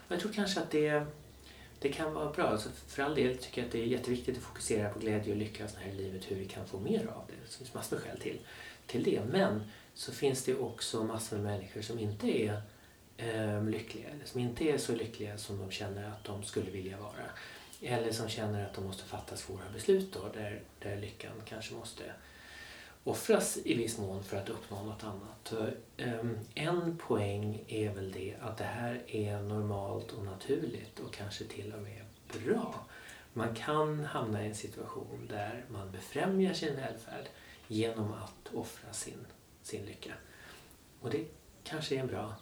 [0.07, 1.05] Och jag tror kanske att det,
[1.79, 2.47] det kan vara bra.
[2.47, 5.37] Alltså för all del tycker jag att det är jätteviktigt att fokusera på glädje och
[5.37, 7.33] lycka och här i livet, hur vi kan få mer av det.
[7.45, 8.39] Det finns massor med skäl till,
[8.85, 9.21] till det.
[9.31, 12.61] Men så finns det också massor med människor som inte är
[13.17, 16.97] eh, lyckliga, eller som inte är så lyckliga som de känner att de skulle vilja
[16.97, 17.25] vara.
[17.81, 22.03] Eller som känner att de måste fatta svåra beslut då, där, där lyckan kanske måste
[23.07, 25.53] offras i viss mån för att uppnå något annat.
[25.97, 31.43] Ehm, en poäng är väl det att det här är normalt och naturligt och kanske
[31.43, 32.01] till och med
[32.43, 32.75] bra.
[33.33, 37.25] Man kan hamna i en situation där man befrämjar sin välfärd
[37.67, 39.25] genom att offra sin,
[39.63, 40.13] sin lycka.
[41.01, 41.25] Och det
[41.63, 42.33] kanske är en bra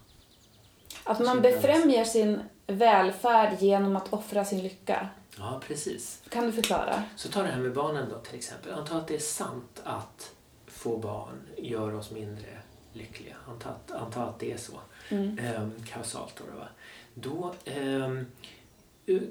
[1.03, 5.09] Att man befrämjar sin välfärd genom att offra sin lycka.
[5.37, 6.23] Ja, precis.
[6.29, 7.03] Kan du förklara?
[7.15, 8.73] Så ta det här med barnen då till exempel.
[8.73, 10.34] Anta att det är sant att
[10.85, 12.61] få barn gör oss mindre
[12.93, 13.35] lyckliga.
[13.47, 14.79] Anta att, anta att det är så.
[15.09, 15.39] Mm.
[15.39, 16.59] Ehm, kausalt då.
[16.59, 16.67] Va?
[17.13, 18.25] då ehm,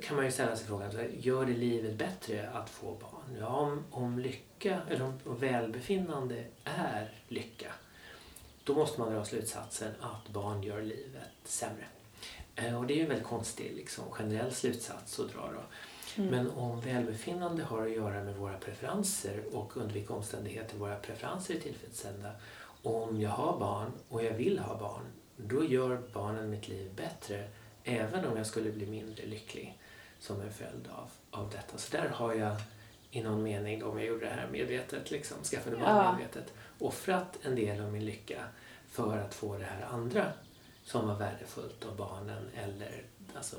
[0.03, 0.91] kan man ju ställa sig frågan,
[1.21, 3.37] gör det livet bättre att få barn?
[3.41, 7.73] Ja, om, om lycka, eller om, om välbefinnande är lycka,
[8.65, 11.87] då måste man dra slutsatsen att barn gör livet sämre.
[12.57, 15.63] Eh, och det är ju en väldigt konstig liksom, generell slutsats att dra då.
[16.17, 16.31] Mm.
[16.31, 21.55] Men om välbefinnande har att göra med våra preferenser och under vilka omständigheter våra preferenser
[21.55, 22.31] är tillfredsställda.
[22.83, 25.03] Om jag har barn och jag vill ha barn,
[25.37, 27.49] då gör barnen mitt liv bättre
[27.85, 29.79] även om jag skulle bli mindre lycklig
[30.19, 31.79] som en följd av, av detta.
[31.79, 32.57] Så där har jag
[33.11, 36.13] i någon mening, om jag gjorde det här medvetet, liksom, skaffade barn Ja.
[36.13, 38.45] medvetet, offrat en del av min lycka
[38.89, 40.33] för att få det här andra
[40.85, 43.03] som var värdefullt av barnen eller
[43.35, 43.57] alltså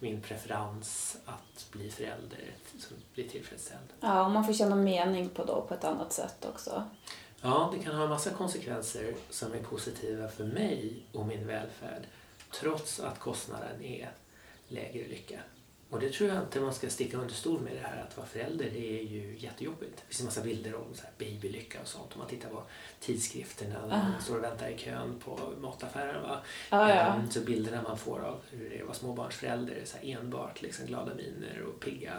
[0.00, 3.88] min preferens att bli förälder som blir tillfredsställd.
[4.00, 6.84] Ja, och man får känna mening på då på ett annat sätt också.
[7.40, 12.06] Ja, det kan ha en massa konsekvenser som är positiva för mig och min välfärd
[12.52, 14.10] trots att kostnaden är
[14.68, 15.40] lägre lycka.
[15.90, 18.26] Och det tror jag inte man ska sticka under stol med det här att vara
[18.26, 18.70] förälder.
[18.72, 19.96] Det är ju jättejobbigt.
[19.96, 22.12] Det finns en massa bilder om så här babylycka och sånt.
[22.12, 22.62] Om man tittar på
[23.00, 26.22] tidskrifterna när man står och väntar i kön på mataffären.
[26.22, 26.40] Va?
[26.70, 26.94] Ah, ja.
[27.14, 30.62] Ehm, Så bilderna man får av hur det är att vara småbarnsförälder så här enbart
[30.62, 32.14] liksom glada miner och pigga,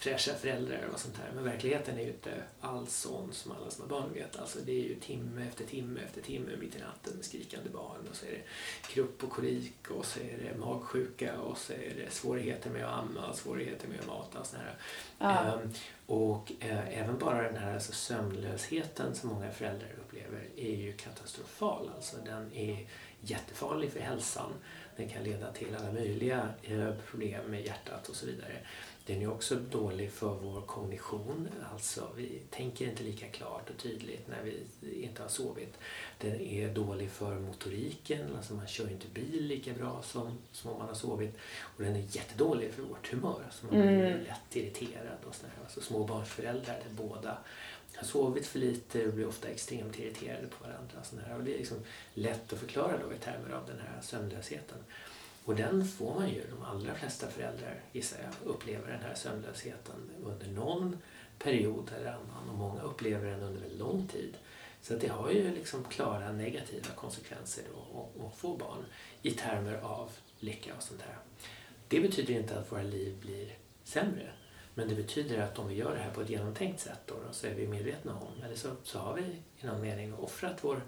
[0.00, 1.30] fräscha föräldrar och sånt där.
[1.34, 4.36] Men verkligheten är ju inte alls sån som alla små barn vet.
[4.36, 8.08] Alltså det är ju timme efter timme efter timme mitt i natten med skrikande barn
[8.10, 8.42] och så är det
[8.88, 12.98] krupp och kolik och så är det magsjuka och så är det svårigheter med att
[12.98, 14.74] amma, svårigheter med att mata och sådär.
[15.18, 15.38] Ja.
[15.38, 15.72] Ehm,
[16.06, 21.90] och eh, även bara den här alltså, sömnlösheten som många föräldrar upplever är ju katastrofal.
[21.96, 22.86] Alltså, den är
[23.20, 24.52] jättefarlig för hälsan.
[24.96, 28.52] Den kan leda till alla möjliga eh, problem med hjärtat och så vidare.
[29.06, 34.28] Den är också dålig för vår kognition, alltså vi tänker inte lika klart och tydligt
[34.28, 35.78] när vi inte har sovit.
[36.18, 40.78] Den är dålig för motoriken, alltså man kör inte bil lika bra som, som om
[40.78, 41.34] man har sovit.
[41.76, 44.24] Och den är jättedålig för vårt humör, alltså man blir Mm.
[44.24, 45.18] lätt irriterad.
[45.28, 45.52] Och sådär.
[45.62, 47.38] Alltså småbarnsföräldrar där båda
[47.96, 50.94] har sovit för lite och blir ofta extremt irriterade på varandra.
[51.00, 51.34] Och sådär.
[51.38, 51.78] Och det är liksom
[52.14, 54.78] lätt att förklara då i termer av den här sömnlösheten.
[55.44, 60.10] Och den får man ju, de allra flesta föräldrar gissar jag, upplever den här sömnlösheten
[60.24, 60.98] under någon
[61.38, 64.36] period eller annan och många upplever den under en lång tid.
[64.82, 68.84] Så att det har ju liksom klara negativa konsekvenser då att- att få barn
[69.22, 71.16] i termer av lycka och sånt här.
[71.88, 74.32] Det betyder inte att våra liv blir sämre.
[74.74, 77.32] Men det betyder att om vi gör det här på ett genomtänkt sätt då, då,
[77.32, 79.22] så är vi medvetna om, eller så, så har vi
[79.60, 80.82] i någon mening offrat vår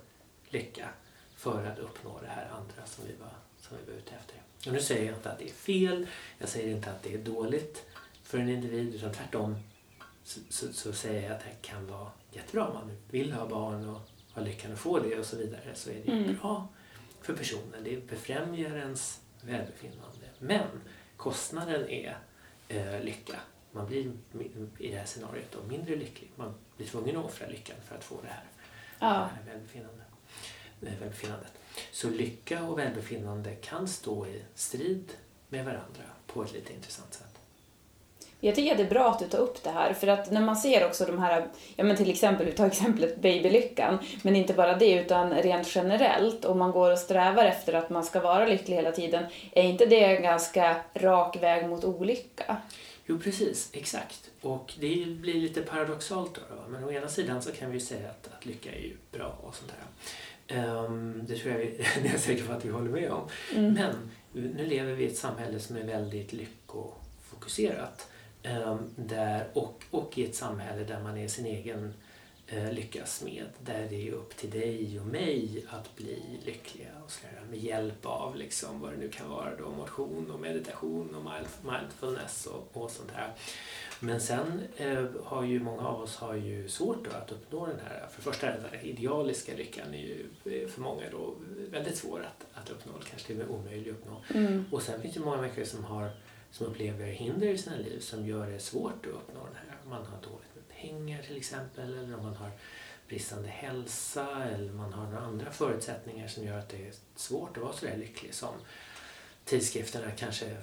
[0.49, 0.89] lycka
[1.37, 3.35] för att uppnå det här andra som vi var,
[3.73, 4.37] som vi var ute efter.
[4.67, 6.07] Och nu säger jag inte att det är fel,
[6.39, 7.87] jag säger inte att det är dåligt
[8.23, 9.57] för en individ, utan tvärtom
[10.25, 13.89] så, så, så säger jag att det kan vara jättebra om man vill ha barn
[13.89, 14.01] och
[14.33, 16.37] har lyckan att få det och så vidare, så är det Mm.
[16.41, 16.69] bra
[17.21, 17.85] för personen.
[17.85, 20.27] Det befrämjar ens välbefinnande.
[20.39, 20.67] Men
[21.17, 22.17] kostnaden är
[22.69, 23.37] eh, lycka.
[23.73, 24.13] Man blir
[24.79, 26.31] i det här scenariot då, mindre lycklig.
[26.37, 28.45] Man blir tvungen att offra lyckan för att få det här,
[28.99, 29.07] Ja.
[29.09, 29.61] det här eh,
[30.81, 31.53] välbefinnandet.
[31.93, 35.13] Så lycka och välbefinnande kan stå i strid
[35.49, 37.33] med varandra på ett lite intressant sätt.
[38.45, 40.41] Jag tycker att det är bra att du tar upp det här, för att när
[40.41, 44.55] man ser också de här, ja men till exempel, vi tar exemplet babylyckan, men inte
[44.55, 48.47] bara det, utan rent generellt, om man går och strävar efter att man ska vara
[48.47, 52.57] lycklig hela tiden, är inte det en ganska rak väg mot olycka?
[53.07, 53.71] Jo, precis.
[53.73, 54.31] Exakt.
[54.41, 56.41] Och det blir lite paradoxalt då.
[56.69, 59.39] Men å ena sidan så kan vi ju säga att, att lycka är ju bra
[59.43, 59.87] och sånt där.
[60.53, 61.67] Ehm, det tror jag vi,
[62.03, 63.29] det är jag säker på att vi håller med om.
[63.55, 63.73] Mm.
[63.75, 63.95] Men
[64.33, 68.09] nu lever vi i ett samhälle som är väldigt lyckofokuserat.
[68.43, 71.95] ehm, där, och, och i ett samhälle där man är sin egen
[72.53, 73.47] lyckas med.
[73.65, 77.59] Där det är upp till dig och mig att bli lyckliga och så där, med
[77.59, 82.47] hjälp av liksom, vad det nu kan vara då, motion och meditation och mind- mindfulness
[82.47, 83.33] och, och sånt här.
[84.01, 88.07] Men sen eh, har ju många av oss har ju svårt att uppnå den här,
[88.11, 91.35] för det första den här idealiska lyckan är ju eh, för många då
[91.71, 94.23] väldigt svår att, att uppnå, kanske till och med omöjlig att uppnå.
[94.35, 94.65] Mm.
[94.71, 96.11] Och sen finns det många människor som, har,
[96.51, 99.77] som upplever hinder i sina liv som gör det svårt att uppnå den här.
[99.91, 100.52] Man har dåligt
[100.83, 102.51] pengar till exempel eller om man har
[103.09, 107.63] bristande hälsa eller man har några andra förutsättningar som gör att det är svårt att
[107.63, 108.55] vara så där lycklig som
[109.45, 110.57] tidskrifterna kanske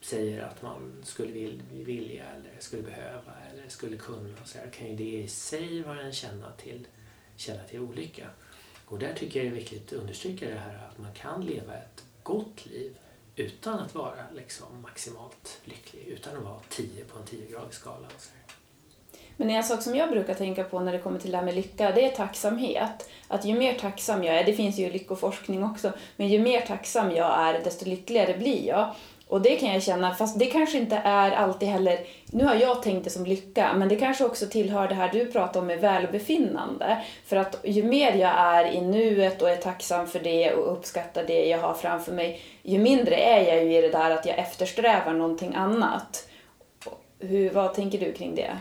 [0.00, 4.44] säger att man skulle vilja eller skulle behöva eller skulle kunna.
[4.44, 6.86] Så här kan ju det i sig vara en källa till,
[7.36, 8.28] källa till olycka.
[8.86, 11.74] Och där tycker jag det är viktigt att understryka det här att man kan leva
[11.74, 12.98] ett gott liv
[13.36, 18.06] utan att vara liksom maximalt lycklig, utan att vara 10 på en 10-gradig skala.
[18.06, 18.45] Och så här.
[19.36, 21.54] Men en sak som jag brukar tänka på när det kommer till det här med
[21.54, 23.10] lycka, det är tacksamhet.
[23.28, 27.10] Att ju mer tacksam jag är, det finns ju lyckoforskning också, men ju mer tacksam
[27.10, 28.94] jag är, desto lyckligare blir jag.
[29.28, 32.82] Och det kan jag känna, fast det kanske inte är alltid heller, nu har jag
[32.82, 35.80] tänkt det som lycka, men det kanske också tillhör det här du pratar om med
[35.80, 37.04] välbefinnande.
[37.26, 41.24] För att ju mer jag är i nuet och är tacksam för det och uppskattar
[41.26, 44.38] det jag har framför mig, ju mindre är jag ju i det där att jag
[44.38, 46.28] eftersträvar någonting annat.
[47.18, 48.56] Hur, vad tänker du kring det?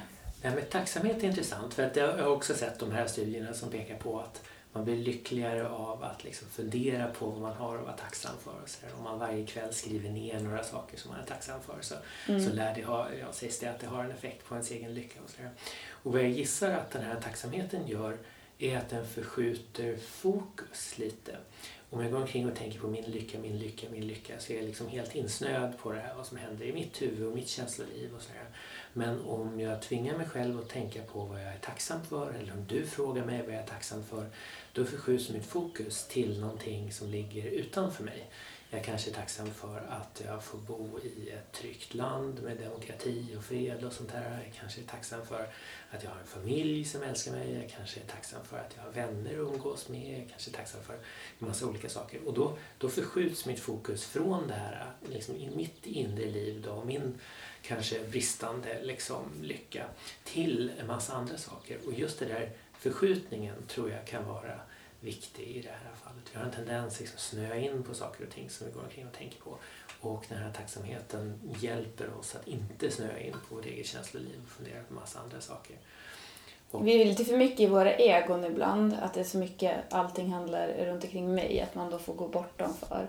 [0.46, 3.70] Här med tacksamhet är intressant för att jag har också sett de här studierna som
[3.70, 4.44] pekar på att
[4.74, 8.54] man blir lyckligare av att liksom fundera på vad man har att vara tacksam för.
[8.66, 8.98] Så.
[8.98, 12.54] Om man varje kväll skriver ner några saker som man är tacksam för så, så
[12.54, 15.20] lär det ha, ja, sägs det att det har en effekt på ens egen lycka.
[15.24, 15.52] Och, så där.
[15.90, 18.18] och vad jag gissar att den här tacksamheten gör
[18.60, 21.38] är att den förskjuter fokus lite.
[21.90, 24.58] Om jag går omkring och tänker på min lycka, min lycka, min lycka så är
[24.58, 27.50] jag liksom helt insnöad på det här, vad som händer i mitt huvud och mitt
[27.50, 28.46] känsloliv och sådär.
[28.98, 32.54] Men om jag tvingar mig själv att tänka på vad jag är tacksam för eller
[32.54, 34.30] om du frågar mig vad jag är tacksam för
[34.74, 38.30] då förskjuts mitt fokus till någonting som ligger utanför mig.
[38.70, 43.36] Jag kanske är tacksam för att jag får bo i ett tryggt land med demokrati
[43.38, 44.42] och fred och sånt där.
[44.46, 45.48] Jag kanske är tacksam för
[45.92, 47.54] att jag har en familj som älskar mig.
[47.62, 50.20] Jag kanske är tacksam för att jag har vänner att umgås med.
[50.20, 52.20] Jag kanske är tacksam för en massa olika saker.
[52.28, 56.84] Och då, då förskjuts mitt fokus från det här, liksom i mitt inre liv då,
[56.86, 57.20] min
[57.68, 59.86] kanske bristande liksom, lycka
[60.24, 61.78] till en massa andra saker.
[61.86, 64.60] Och just det där förskjutningen tror jag kan vara
[65.00, 66.24] viktig i det här fallet.
[66.34, 68.84] Vi har en tendens att liksom snöa in på saker och ting som vi går
[68.84, 69.58] omkring och tänker på.
[70.02, 74.50] Och den här tacksamheten hjälper oss att inte snöa in på vårt eget känsloliv och
[74.50, 75.78] fundera på massa andra saker.
[76.72, 78.94] Och vi är lite för mycket i våra egon ibland.
[78.94, 81.62] Att det är så mycket, allting handlar runt omkring mig.
[81.62, 83.08] Att man då får gå bortom för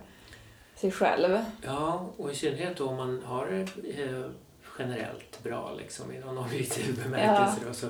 [0.75, 1.45] sig själv.
[1.63, 4.31] Ja, och i synnerhet då om man har eh,
[4.79, 7.61] generellt bra liksom, i någon objektiv bemärkelse.
[7.63, 7.69] Ja.
[7.69, 7.87] Då, så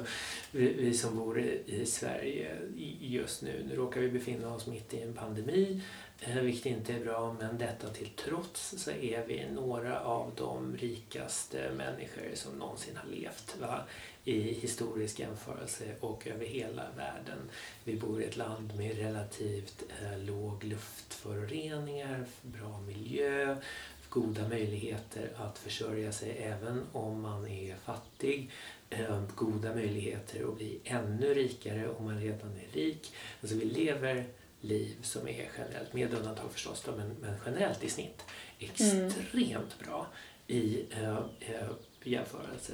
[0.51, 2.57] vi, vi, som bor i, i, Sverige
[3.01, 5.83] just nu, nu råkar vi befinna oss mitt i en pandemi
[6.21, 10.77] eh, vilket inte är bra men detta till trots så är vi några av de
[10.77, 13.85] rikaste människor som någonsin har levt va?
[14.27, 17.39] i historisk jämförelse och över hela världen.
[17.85, 23.57] Vi bor i ett land med relativt eh, låg luftföroreningar, bra miljö,
[24.17, 28.51] goda möjligheter att försörja sig även om man är fattig.
[28.91, 33.13] Eh, goda möjligheter att bli ännu rikare om man redan är rik.
[33.41, 34.27] Alltså vi lever
[34.61, 38.25] liv som är generellt, med undantag förstås då, men, men generellt i snitt
[38.59, 39.85] extremt mm.
[39.85, 40.07] bra
[40.47, 41.71] i äh, äh,
[42.05, 42.73] jämförelse.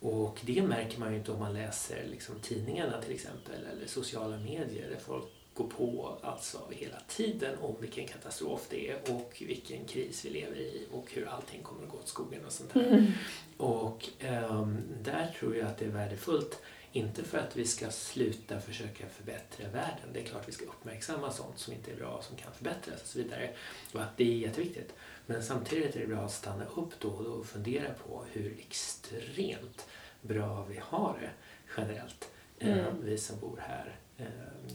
[0.00, 4.36] Och det märker man ju inte om man läser liksom, tidningarna till exempel eller sociala
[4.36, 9.84] medier där folk gå på alltså hela tiden om vilken katastrof det är och vilken
[9.84, 12.86] kris vi lever i och hur allting kommer att gå åt skogen och sånt där.
[12.86, 13.12] Mm.
[13.56, 14.08] Och
[14.50, 19.08] um, där tror jag att det är värdefullt inte för att vi ska sluta försöka
[19.08, 20.08] förbättra världen.
[20.12, 23.02] Det är klart vi ska uppmärksamma sånt som inte är bra och som kan förbättras
[23.02, 23.50] och så vidare.
[23.94, 24.94] Och att det är jätteviktigt.
[25.26, 28.56] Men samtidigt är det bra att stanna upp då och då och fundera på hur
[28.58, 29.86] extremt
[30.22, 31.30] bra vi har det
[31.76, 32.30] generellt.
[32.58, 32.78] Mm.
[32.78, 34.26] Eh, vi som bor här eh,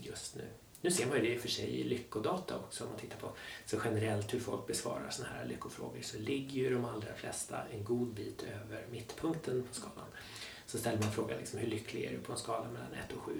[0.02, 0.44] just nu.
[0.80, 3.18] Nu ser man ju det i och för sig i lyckodata också om man tittar
[3.18, 3.32] på
[3.66, 7.84] så generellt hur folk besvarar sådana här lyckofrågor så ligger ju de allra flesta en
[7.84, 10.06] god bit över mittpunkten på skalan.
[10.66, 13.22] Så ställer man frågan liksom, hur lycklig är du på en skala mellan 1 och
[13.22, 13.32] 7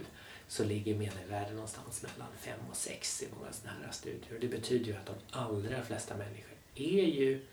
[0.48, 4.38] så ligger medelvärdet någonstans mellan 5 och 6 i många sådana här studier.
[4.40, 7.46] Det betyder ju att de allra flesta människor är ju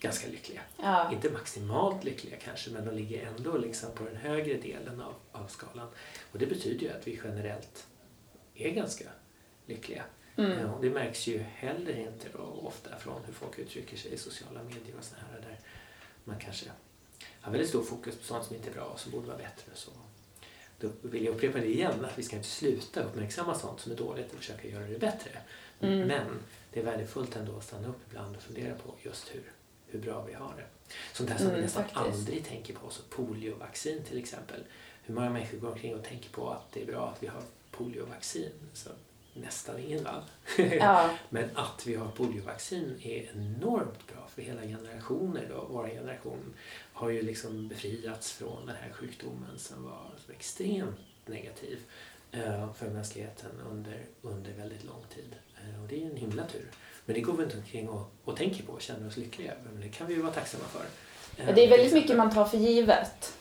[0.00, 0.60] ganska lyckliga.
[0.82, 1.12] Ja.
[1.12, 5.46] Inte maximalt lyckliga kanske, men de ligger ändå liksom på den högre delen av, av
[5.46, 5.88] skalan.
[6.32, 7.86] Och det betyder ju att vi generellt
[8.66, 9.04] är ganska
[9.66, 10.04] lyckliga.
[10.36, 10.60] Mm.
[10.60, 14.62] Ja, det märks ju heller inte då, ofta från hur folk uttrycker sig i sociala
[14.62, 15.58] medier och sådär där
[16.24, 16.66] man kanske
[17.40, 19.70] har väldigt stor fokus på sånt som inte är bra och som borde vara bättre.
[19.74, 19.90] Så
[20.80, 23.96] då vill jag upprepa det igen att vi ska inte sluta uppmärksamma sånt som är
[23.96, 25.30] dåligt och försöka göra det bättre.
[25.80, 26.08] Mm.
[26.08, 26.26] Men
[26.72, 29.52] det är värdefullt ändå att stanna upp ibland och fundera på just hur,
[29.86, 30.94] hur bra vi har det.
[31.12, 32.00] Sånt här som mm, vi nästan faktiskt.
[32.00, 34.60] aldrig tänker på, så poliovaccin till exempel.
[35.02, 37.42] Hur många människor går omkring och tänker på att det är bra att vi har
[37.72, 38.52] poliovaccin.
[38.72, 38.90] Så
[39.34, 40.24] nästan ingen va?
[40.56, 41.10] Ja.
[41.28, 45.46] Men att vi har poliovaccin är enormt bra för hela generationer.
[45.50, 45.66] Då.
[45.70, 46.54] Vår generation
[46.92, 51.78] har ju liksom befriats från den här sjukdomen som var extremt negativ
[52.32, 55.36] eh, för mänskligheten under, under väldigt lång tid.
[55.56, 56.70] Eh, och det är en himla tur.
[57.04, 59.70] Men det går vi inte omkring och, och tänker på och känner oss lyckliga över.
[59.72, 60.84] Men det kan vi ju vara tacksamma för.
[61.36, 63.34] Det är väldigt mycket man tar för givet.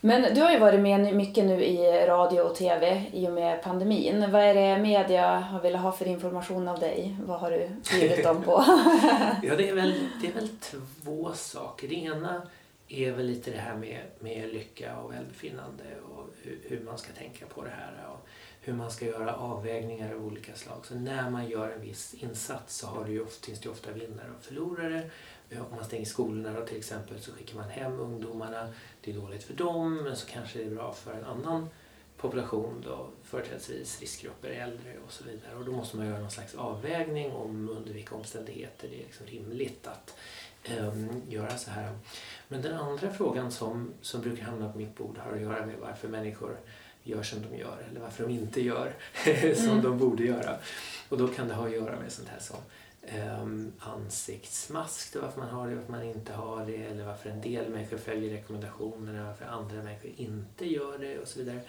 [0.00, 3.62] Men du har ju varit med mycket nu i radio och tv i och med
[3.62, 4.30] pandemin.
[4.30, 7.16] Vad är det media har velat ha för information av dig?
[7.26, 8.64] Vad har du bjudit dem på?
[9.42, 11.88] ja, det är, väl, det är väl två saker.
[11.88, 12.42] Det ena
[12.88, 15.84] är väl lite det här med, med lycka och välbefinnande
[16.14, 18.28] och hur, hur man ska tänka på det här och
[18.60, 20.86] hur man ska göra avvägningar av olika slag.
[20.86, 23.92] Så när man gör en viss insats så har det ju ofta, finns det ofta
[23.92, 25.10] vinnare och förlorare
[25.50, 28.68] eh, om man stänger skolorna då till exempel så skickar man hem ungdomarna.
[29.08, 31.68] Det är dåligt för dem men så kanske det är bra för en annan
[32.16, 35.54] population då, företrädesvis riskgrupper, äldre och så vidare.
[35.58, 39.26] Och då måste man göra någon slags avvägning om under vilka omständigheter det är liksom
[39.26, 40.16] rimligt att
[40.78, 41.98] um, göra så här.
[42.48, 45.76] Men den andra frågan som, som brukar hamna på mitt bord har att göra med
[45.80, 46.56] varför människor
[47.02, 48.94] gör som de gör eller varför de inte gör
[49.54, 49.82] som mm.
[49.82, 50.56] de borde göra.
[51.08, 52.56] Och då kan det ha att göra med sånt här som
[53.14, 57.40] um, ansiktsmask, då, varför man har det varför man inte har det eller varför en
[57.40, 61.60] del människor följer rekommendationerna, varför andra människor inte gör det och så vidare.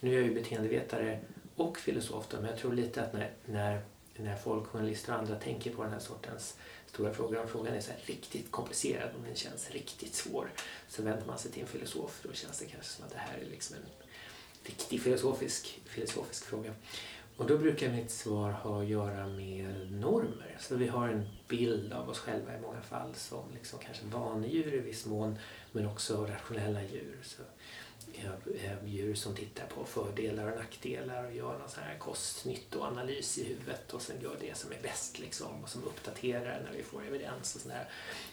[0.00, 1.20] Nu är jag ju beteendevetare
[1.56, 3.82] och filosof då, men jag tror lite att när, när,
[4.16, 7.80] när folk, journalister och andra tänker på den här sortens stora frågor, om frågan är
[7.80, 10.52] så riktigt komplicerad, om den känns riktigt svår,
[10.88, 12.20] så vänder man sig till en filosof.
[12.22, 13.82] Då känns det kanske som att det här är liksom en
[14.62, 16.74] riktig filosofisk, filosofisk fråga.
[17.38, 20.56] Och då brukar mitt svar ha att göra med normer.
[20.58, 24.74] Så vi har en bild av oss själva i många fall som liksom kanske vanedjur
[24.74, 25.38] i viss mån,
[25.72, 27.18] men också rationella djur.
[27.22, 27.42] Så,
[28.54, 33.44] eh, djur som tittar på fördelar och nackdelar och gör någon sån här kostnyttoanalys i
[33.44, 37.06] huvudet och sen gör det som är bäst liksom, och som uppdaterar när vi får
[37.06, 37.88] evidens och sådär.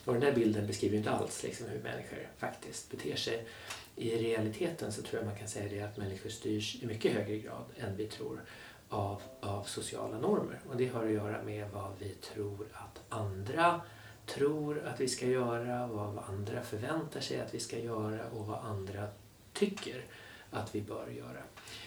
[0.06, 3.48] Och den där bilden beskriver inte alls liksom, hur människor faktiskt beter sig.
[3.96, 7.38] I realiteten så tror jag man kan säga det att människor styrs i mycket högre
[7.38, 8.42] grad än vi tror
[8.90, 10.60] av, av sociala normer.
[10.70, 13.82] Och det har att göra med vad vi tror att andra
[14.26, 18.60] tror att vi ska göra, vad andra förväntar sig att vi ska göra och vad
[18.60, 19.08] andra
[19.54, 20.06] tycker
[20.52, 21.44] att vi bör göra.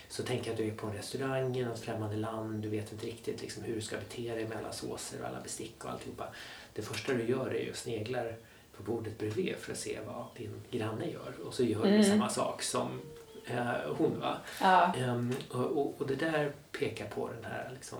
[0.09, 3.07] Så tänk att du är på en restaurang i något främmande land, du vet inte
[3.07, 6.29] riktigt liksom hur du ska bete dig med alla såser och alla bestick och alltihopa.
[6.73, 8.37] Det första du gör är ju att sneglar
[8.77, 11.99] på bordet bredvid för att se vad din granne gör och så gör mm.
[11.99, 13.01] du samma sak som
[13.51, 14.21] eh, hon.
[14.21, 14.37] Va?
[14.61, 14.93] Ja.
[14.99, 17.99] Um, och, och, och, det där pekar på den här liksom,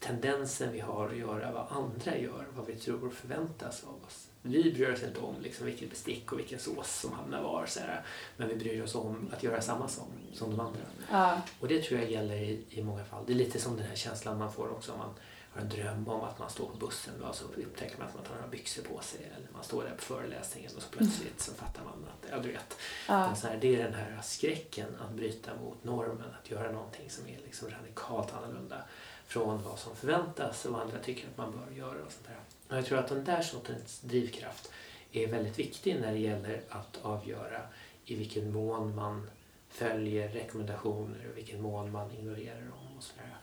[0.00, 4.28] tendensen vi har att göra vad andra gör, vad vi tror förväntas av oss.
[4.42, 7.66] Vi bryr oss inte om liksom, vilket bestick och vilken sås som hamnar var.
[7.66, 8.04] Så här,
[8.36, 10.80] men vi bryr oss om att göra samma som, som de andra.
[11.10, 11.40] Ja.
[11.60, 13.24] Och det tror jag gäller i, i många fall.
[13.26, 15.14] Det är lite som den här känslan man får också om man
[15.54, 18.24] har en dröm om att man står på bussen och så upptäcker man att man
[18.24, 21.54] tar några byxor på sig eller man står där på föreläsningen och så plötsligt så
[21.54, 22.76] fattar man att, ja du vet.
[23.08, 23.34] Ja.
[23.34, 27.26] Så här, det är den här skräcken att bryta mot normen, att göra någonting som
[27.26, 28.84] är liksom radikalt annorlunda
[29.26, 32.04] från vad som förväntas och vad andra tycker att man bör göra.
[32.04, 32.38] Och sånt där.
[32.68, 34.72] Och jag tror att den där sortens drivkraft
[35.12, 37.60] är väldigt viktig när det gäller att avgöra
[38.04, 39.30] i vilken mån man
[39.68, 42.96] följer rekommendationer och i vilken mån man ignorerar dem.
[42.96, 43.36] Och sådär.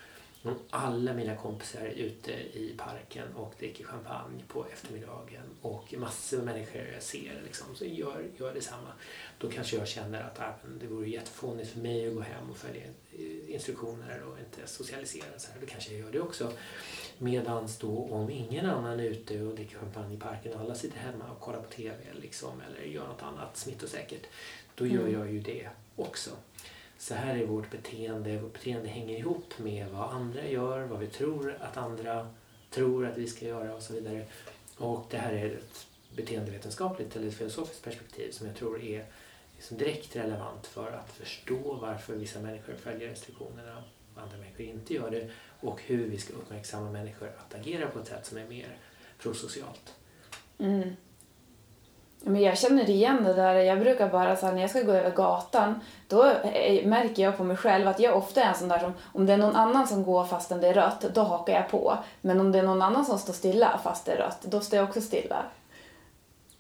[0.70, 6.46] Alla mina kompisar är ute i parken och dricker champagne på eftermiddagen och massor av
[6.46, 8.94] människor jag ser liksom, så gör, gör detsamma.
[9.38, 12.58] Då kanske jag känner att ah, det vore jättefånigt för mig att gå hem och
[12.58, 12.84] följa
[13.48, 15.40] instruktioner och inte socialisera.
[15.40, 15.62] Så här.
[15.62, 16.52] Då kanske jag gör det också.
[17.18, 21.00] Medans då om ingen annan är ute och dricker champagne i parken och alla sitter
[21.00, 24.24] hemma och kollar på TV liksom, eller gör något annat smittosäkert,
[24.76, 25.14] då gör mm.
[25.14, 26.32] jag ju det också
[27.00, 28.38] så här är vårt beteende.
[28.38, 32.30] Vårt beteende hänger ihop med vad andra gör, vad vi tror att andra
[32.70, 34.26] tror att vi ska göra och så vidare.
[34.78, 39.06] Och det här är ett beteendevetenskapligt eller ett filosofiskt perspektiv som jag tror är
[39.56, 43.84] liksom direkt relevant för att förstå varför vissa människor följer restriktionerna
[44.16, 45.30] och andra människor inte gör det
[45.60, 48.78] och hur vi ska uppmärksamma människor att agera på ett sätt som är mer
[49.20, 49.96] prosocialt.
[50.58, 50.96] Mm.
[52.24, 53.54] Men jag känner igen det där.
[53.54, 56.34] Jag brukar bara så här, när jag ska gå över gatan, då
[56.84, 59.34] märker jag på mig själv att jag ofta är en sån där som, om det
[59.34, 61.98] är någon annan som går fastän det är rött, då hakar jag på.
[62.22, 64.78] Men om det är någon annan som står stilla fast det är rött, då står
[64.78, 65.46] jag också stilla.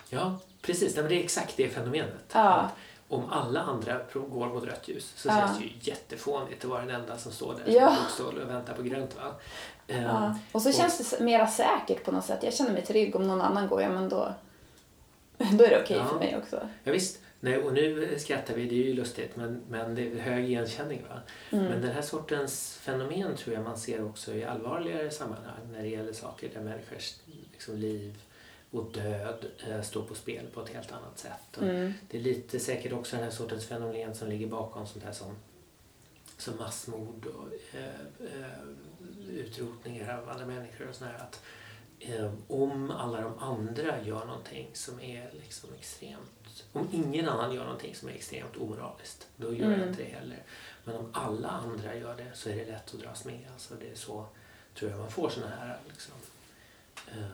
[0.10, 0.96] Ja, precis.
[0.96, 2.32] det är exakt det fenomenet.
[2.34, 2.70] Ja.
[3.08, 5.36] Om alla andra går mot rött ljus så ja.
[5.36, 7.96] känns det ju jättefånigt att vara den enda som står där ja.
[8.20, 9.16] och väntar på grönt.
[9.16, 9.22] Va?
[9.88, 9.96] Ja.
[9.96, 12.44] Um, och så och, känns det mera säkert på något sätt.
[12.44, 14.34] Jag känner mig trygg om någon annan går, ja men då
[15.58, 16.08] Då är det okej okay ja.
[16.08, 16.70] för mig också.
[16.84, 17.20] Ja, visst.
[17.40, 21.02] Nej, och nu skrattar vi, det är ju lustigt, men, men det är hög igenkänning.
[21.10, 21.22] Va?
[21.52, 21.66] Mm.
[21.66, 25.88] Men den här sortens fenomen tror jag man ser också i allvarligare sammanhang när det
[25.88, 27.16] gäller saker där människors
[27.54, 28.18] liksom, liv
[28.72, 31.58] och död eh, står på spel på ett helt annat sätt.
[31.62, 31.94] Mm.
[32.10, 35.36] Det är lite säkert också den här sortens fenomen som ligger bakom sånt här som,
[36.38, 37.86] som massmord och eh,
[38.20, 41.18] eh, utrotningar av andra människor och sådär.
[41.20, 41.44] Att,
[42.00, 46.64] eh, om alla de andra gör någonting som är liksom extremt...
[46.74, 49.80] Om ingen annan gör någonting som är extremt omoraliskt, då gör mm.
[49.80, 50.44] jag inte det heller.
[50.84, 53.48] Men om alla andra gör det så är det lätt att dras med.
[53.54, 54.26] Alltså det är så,
[54.76, 56.14] tror jag, man får sådana här liksom,
[57.08, 57.26] eh,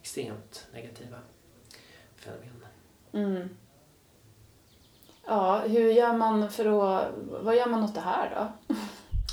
[0.00, 1.18] extremt negativa
[2.16, 2.68] fenomen.
[3.12, 3.48] Mm.
[5.26, 7.12] Ja, hur gör man för att...
[7.42, 8.74] Vad gör man åt det här då?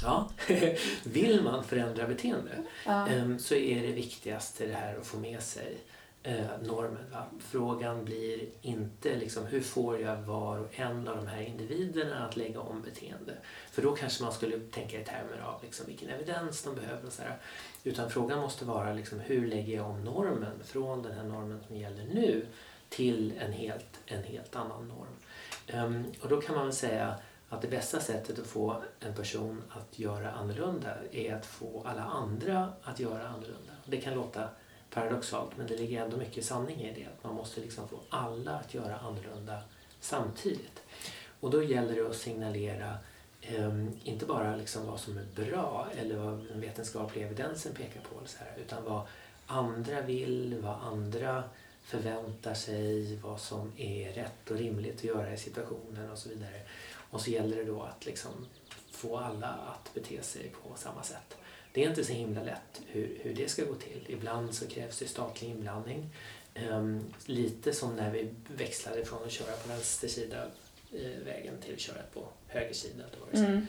[0.06, 0.30] Ja,
[1.04, 2.52] vill man förändra beteende
[2.86, 3.08] ja.
[3.08, 5.78] Ehm, så är det viktigaste det här att få med sig
[6.24, 7.12] eh, normen.
[7.12, 7.26] Va?
[7.40, 12.38] Frågan blir inte liksom, hur får jag var och en av de här individerna att
[12.38, 13.34] lägga om beteende?
[13.72, 17.08] För då kanske man skulle tänka i termer av liksom, vilken evidens de behöver.
[17.08, 17.38] Och så här.
[17.84, 21.76] Utan frågan måste vara liksom, hur lägger jag om normen från den här normen som
[21.76, 22.46] gäller nu
[22.90, 25.16] till en helt, en helt annan norm.
[25.74, 27.16] Um, och då kan man väl säga
[27.50, 32.04] att det bästa sättet att få en person att göra annorlunda är att få alla
[32.04, 33.74] andra att göra annorlunda.
[33.86, 34.50] Det kan låta
[34.90, 37.06] paradoxalt men det ligger ändå mycket sanning i det.
[37.06, 39.62] Att man måste liksom få alla att göra annorlunda
[40.00, 40.84] samtidigt.
[41.40, 42.98] Och då gäller det att signalera
[43.42, 48.28] eh, inte bara liksom vad som är bra eller vad den vetenskapliga evidensen pekar på
[48.28, 49.02] så här, utan vad
[49.46, 51.44] andra vill, vad andra
[51.84, 56.62] förväntar sig, vad som är rätt och rimligt att göra i situationen och så vidare.
[57.16, 58.32] Och så gäller det då att liksom
[58.92, 61.38] få alla att bete sig på samma sätt.
[61.72, 64.06] Det är inte så himla lätt hur, hur det ska gå till.
[64.08, 66.10] Ibland så krävs det statlig inblandning.
[66.72, 70.46] Um, lite som när vi växlade från att köra på vänster sida
[70.94, 73.04] uh, vägen till att köra på höger sida.
[73.14, 73.68] Då var det mm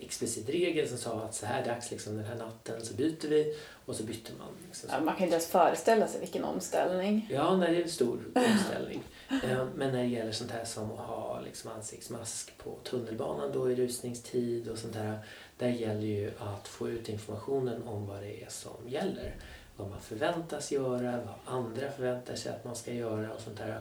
[0.00, 3.56] explicit regel som sa att så här dags liksom, den här natten så byter vi
[3.84, 4.48] och så bytte man.
[4.66, 4.90] Liksom.
[4.92, 7.26] Ja, man kan inte ens föreställa sig vilken omställning.
[7.30, 9.02] Ja, nej, det är en stor omställning.
[9.30, 13.70] um, men när det gäller sånt här som att ha liksom, ansiktsmask på tunnelbanan då
[13.70, 15.18] i rusningstid och sånt där
[15.60, 19.34] där gäller ju att få ut informationen om vad det är som gäller.
[19.76, 23.80] Vad man förväntas göra, vad andra förväntar sig att man ska göra och sånt där.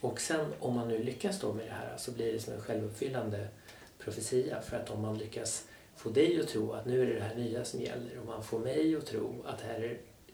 [0.00, 2.60] Och sen om man nu lyckas då med det här så blir det som en
[2.60, 3.48] självuppfyllande
[4.04, 4.60] profetia.
[4.60, 5.64] För att om man lyckas
[5.96, 8.44] få dig att tro att nu är det det här nya som gäller och man
[8.44, 9.80] får mig att tro att det här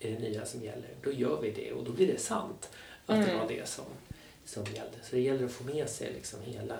[0.01, 2.71] är det nya som gäller, då gör vi det och då blir det sant
[3.07, 3.29] att mm.
[3.29, 3.85] det var det som,
[4.45, 4.97] som gällde.
[5.03, 6.77] Så det gäller att få med sig liksom hela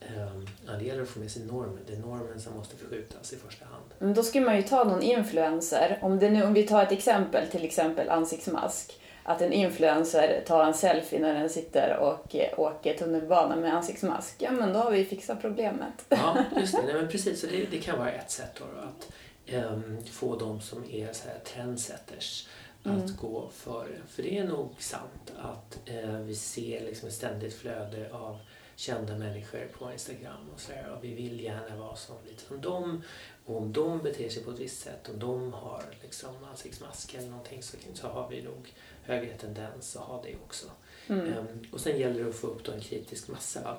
[0.00, 1.78] Ehm, ja, det gäller att få med sig normen.
[1.86, 3.84] Det är normen som måste förskjutas i första hand.
[3.98, 5.98] Men då ska man ju ta någon influencer.
[6.02, 9.00] Om, det nu, om vi tar ett exempel, till exempel ansiktsmask.
[9.28, 14.34] Att en influencer tar en selfie när den sitter och eh, åker tunnelbana med ansiktsmask.
[14.38, 16.04] Ja, men då har vi fixat problemet.
[16.08, 16.82] Ja, just det.
[16.84, 17.40] Nej, men precis.
[17.40, 19.12] Så det, det kan vara ett sätt då, att
[19.54, 22.48] um, få de som är så här trendsetters
[22.82, 23.16] att mm.
[23.20, 23.96] gå före.
[24.08, 28.38] För det är nog sant att uh, vi ser liksom ett ständigt flöde av
[28.76, 30.94] kända människor på Instagram och sådär.
[30.96, 33.02] Och vi vill gärna vara som, lite som dem.
[33.44, 37.28] Och om de beter sig på ett visst sätt, om de har liksom ansiktsmask eller
[37.28, 38.72] någonting så, så har vi nog
[39.08, 40.66] högre tendens att ha det också.
[41.08, 41.36] Mm.
[41.38, 43.76] Um, och sen gäller det att få upp då en kritisk massa.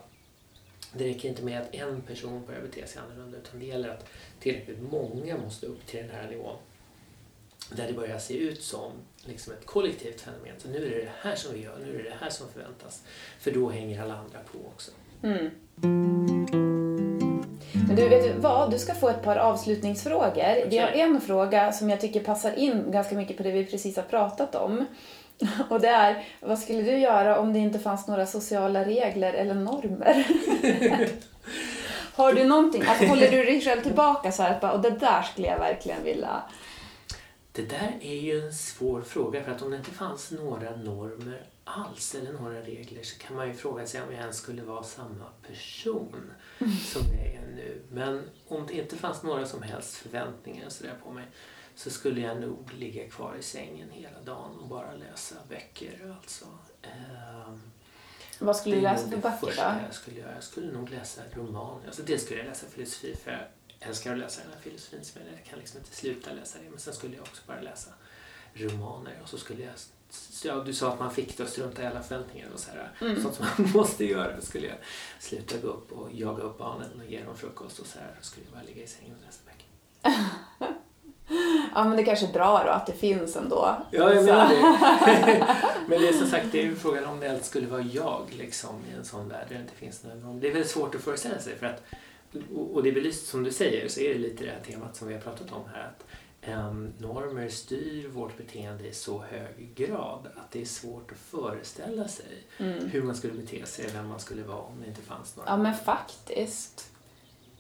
[0.94, 4.06] Det räcker inte med att en person börjar bete sig annorlunda utan det gäller att
[4.40, 6.58] tillräckligt många måste upp till den här nivån
[7.72, 8.92] där det börjar se ut som
[9.26, 10.56] liksom ett kollektivt fenomen.
[10.58, 12.50] Så nu är det det här som vi gör, nu är det det här som
[12.50, 13.04] förväntas.
[13.40, 14.92] För då hänger alla andra på också.
[15.24, 16.69] Mm.
[17.90, 18.72] Men du, vet du vad?
[18.72, 20.30] Du ska få ett par avslutningsfrågor.
[20.30, 20.70] Okay.
[20.70, 23.96] Vi har en fråga som jag tycker passar in ganska mycket på det vi precis
[23.96, 24.86] har pratat om.
[25.70, 29.54] Och det är, vad skulle du göra om det inte fanns några sociala regler eller
[29.54, 30.28] normer?
[32.16, 35.48] har du någonting, alltså håller du dig själv tillbaka så här, och det där skulle
[35.48, 36.42] jag verkligen vilja
[37.52, 41.42] det där är ju en svår fråga för att om det inte fanns några normer
[41.70, 44.84] alls eller några regler så kan man ju fråga sig om jag ens skulle vara
[44.84, 46.74] samma person mm.
[46.74, 47.82] som jag är nu.
[47.92, 51.26] Men om det inte fanns några som helst förväntningar så där på mig
[51.76, 56.16] så skulle jag nog ligga kvar i sängen hela dagen och bara läsa böcker.
[56.22, 56.46] Alltså.
[57.46, 57.62] Um,
[58.40, 59.86] Vad skulle du läsa för böcker då?
[59.86, 61.88] Jag skulle, jag skulle nog läsa romaner.
[61.88, 63.42] Alltså dels skulle jag läsa filosofi för jag
[63.90, 66.70] älskar att läsa den här filosofin som jag kan liksom inte sluta läsa det.
[66.70, 67.92] Men sen skulle jag också bara läsa
[68.54, 69.74] romaner och så skulle jag
[70.44, 73.22] Ja, du sa att man fick då strunta i alla förväntningar och så här, mm.
[73.22, 74.42] sånt som man måste göra.
[74.42, 74.78] Skulle jag
[75.20, 78.16] sluta gå upp och jaga upp barnen och ge dem frukost och så här.
[78.18, 79.68] Då skulle jag bara ligga i sängen och läsa böcker.
[81.76, 83.86] ja, men det kanske är bra då att det finns ändå.
[83.92, 84.62] Ja, jag menar det.
[85.88, 88.98] men det är som sagt, det är frågan om det skulle vara jag liksom i
[88.98, 90.40] en sån värld där det inte finns någon.
[90.40, 91.84] Det är väldigt svårt att föreställa sig för att
[92.56, 95.08] och det är belyst som du säger så är det lite det här temat som
[95.08, 96.06] vi har pratat om här att
[96.98, 102.44] normer styr vårt beteende i så hög grad att det är svårt att föreställa sig
[102.58, 102.90] mm.
[102.90, 105.50] hur man skulle bete sig eller vem man skulle vara om det inte fanns några
[105.50, 106.92] Ja men faktiskt.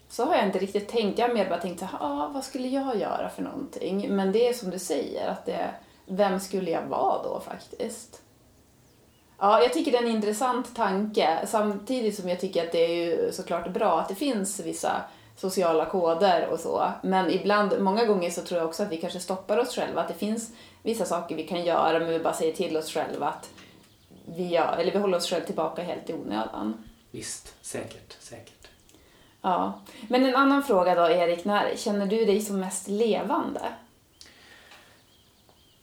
[0.09, 1.19] Så har jag inte riktigt tänkt.
[1.19, 4.15] Jag har mer bara tänkt så ah, vad skulle jag göra för någonting?
[4.15, 5.71] Men det är som du säger, att det,
[6.05, 8.21] vem skulle jag vara då faktiskt?
[9.39, 13.05] Ja, jag tycker det är en intressant tanke samtidigt som jag tycker att det är
[13.05, 15.01] ju såklart bra att det finns vissa
[15.39, 16.91] sociala koder och så.
[17.03, 20.01] Men ibland, många gånger så tror jag också att vi kanske stoppar oss själva.
[20.01, 20.51] Att det finns
[20.83, 23.49] vissa saker vi kan göra men vi bara säger till oss själva att
[24.25, 26.83] vi, gör, eller vi håller oss själva tillbaka helt i onödan.
[27.11, 28.67] Visst, säkert, säkert.
[29.41, 29.81] Ja.
[30.07, 31.45] Men en annan fråga då, Erik.
[31.45, 33.61] När känner du dig som mest levande?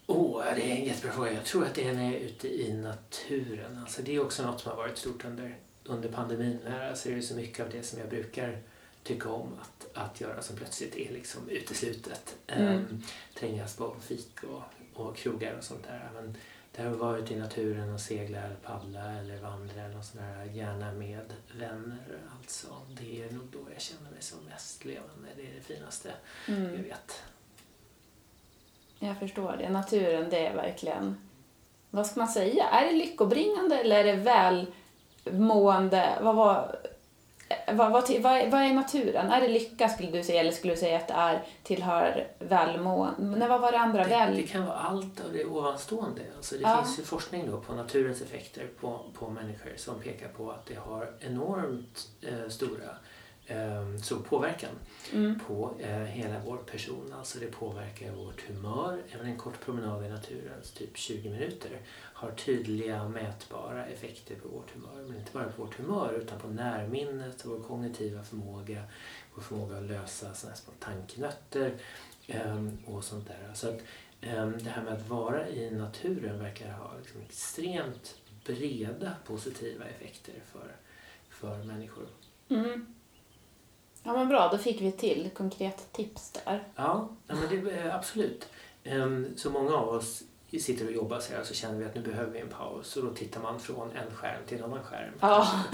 [0.06, 1.32] Oh, det är en jättebra fråga.
[1.32, 3.78] Jag tror att det är när jag är ute i naturen.
[3.80, 6.58] Alltså, det är också något som har varit stort under, under pandemin.
[6.68, 8.58] Här alltså, är det så mycket av det som jag brukar
[9.06, 12.36] tycka om att, att göra som plötsligt är liksom uteslutet.
[12.46, 12.74] Mm.
[12.74, 13.02] Um,
[13.34, 14.62] trängas på fik och,
[15.02, 16.10] och krogar och sånt där.
[16.14, 16.36] Men
[16.76, 20.92] det har varit i naturen och segla eller paddla eller vandra eller sånt där, gärna
[20.92, 22.18] med vänner.
[22.38, 25.28] Alltså, det är nog då jag känner mig som mest levande.
[25.36, 26.12] Det är det finaste
[26.48, 26.74] mm.
[26.74, 27.22] jag vet.
[28.98, 29.68] Jag förstår det.
[29.70, 31.16] Naturen, det är verkligen...
[31.90, 32.64] Vad ska man säga?
[32.64, 34.52] Är det lyckobringande eller är det
[35.24, 36.18] välmående?
[36.22, 36.76] Vad, var,
[37.66, 39.30] vad, vad, vad, vad är naturen?
[39.30, 43.38] Är det lycka skulle du säga eller skulle du säga att det är tillhör välmående?
[43.38, 44.02] Nej, vad var det andra?
[44.04, 44.36] Det, Väl...
[44.36, 46.22] det kan vara allt av det ovanstående.
[46.36, 46.76] Alltså det Ja.
[46.84, 50.74] finns ju forskning då på naturens effekter på, på människor som pekar på att det
[50.74, 52.88] har enormt eh, stora
[53.46, 54.70] eh, stor påverkan
[55.12, 55.40] Mm.
[55.46, 57.14] på eh, hela vår person.
[57.18, 59.02] Alltså det påverkar vårt humör.
[59.14, 61.70] Även en kort promenad i naturen, typ 20 minuter,
[62.16, 65.02] har tydliga mätbara effekter på vårt humör.
[65.08, 68.82] Men inte bara på vårt humör utan på närminnet, vår kognitiva förmåga,
[69.34, 71.74] vår förmåga att lösa såna här små tanknötter
[72.26, 73.50] ehm, och sånt där.
[73.54, 73.80] Så att,
[74.20, 78.14] ehm, det här med att vara i naturen verkar ha liksom extremt
[78.44, 80.76] breda positiva effekter för,
[81.30, 82.06] för människor.
[82.48, 82.94] Mm.
[84.02, 84.48] Ja, men bra.
[84.52, 86.68] Då fick vi till konkret tips där.
[86.76, 88.48] Ja, ja men det, eh, absolut.
[88.84, 92.00] Ehm, Så många av oss sitter och jobbar så här så känner vi att nu
[92.00, 95.12] behöver vi en paus och då tittar man från en skärm till en annan skärm.
[95.20, 95.64] Ja.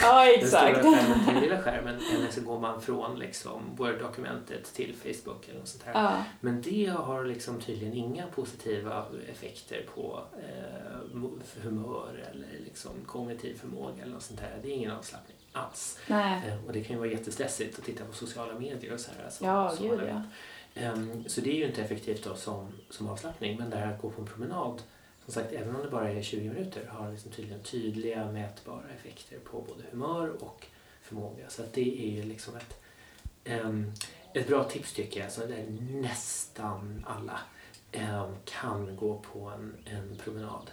[0.00, 0.82] Ja, Den stora exakt.
[0.82, 5.58] skärmen till den lilla skärmen eller så går man från liksom Word-dokumentet till Facebook eller
[5.58, 6.02] något sånt här.
[6.04, 6.24] Ja.
[6.40, 14.02] Men det har liksom tydligen inga positiva effekter på eh, humör eller liksom kognitiv förmåga
[14.02, 14.58] eller något sånt här.
[14.62, 15.98] Det är ingen avslappning alls.
[16.06, 16.48] Nej.
[16.48, 19.30] Eh, och det kan ju vara jättestressigt att titta på sociala medier och så här.
[19.30, 20.22] Som, Ja, som gud ja.
[20.74, 23.58] Ehm, så det är ju inte effektivt då som, som avslappning.
[23.58, 24.82] Men det här att gå på en promenad,
[25.24, 29.38] som sagt, även om det bara är 20 minuter, har liksom tydligen tydliga mätbara effekter
[29.38, 30.66] på både humör och
[31.02, 31.50] förmåga.
[31.50, 32.80] Så att det är ju liksom ett,
[33.44, 33.92] ehm,
[34.34, 35.32] ett bra tips tycker jag.
[35.32, 37.40] Så där nästan alla
[37.92, 40.70] ehm, kan gå på en, en promenad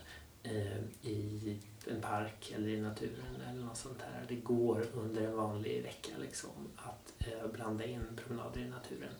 [1.02, 4.26] i en park eller i naturen eller något sånt här.
[4.28, 9.14] Det går under en vanlig vecka liksom att eh, blanda in promenader i naturen.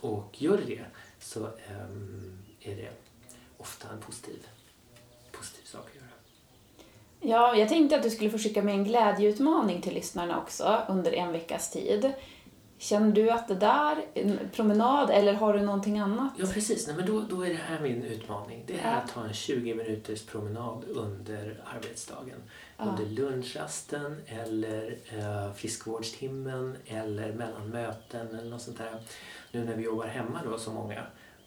[0.00, 0.84] Och gör det det
[1.20, 1.44] så
[2.60, 2.90] är det
[3.56, 4.46] ofta en positiv,
[5.32, 6.06] positiv sak att göra.
[7.20, 11.12] Ja, jag tänkte att du skulle få skicka med en glädjeutmaning till lyssnarna också under
[11.12, 12.12] en veckas tid.
[12.82, 16.32] Känner du att det där, en promenad eller har du någonting annat?
[16.38, 18.64] Ja precis, Nej, men då, då är det här min utmaning.
[18.66, 18.96] Det är Ja.
[18.96, 22.38] att ta en 20 minuters promenad under arbetsdagen.
[22.76, 22.84] Ja.
[22.84, 29.00] Under lunchrasten eller eh, friskvårdstimmen eller mellan möten eller något sånt där.
[29.52, 31.02] Nu när vi jobbar hemma då så många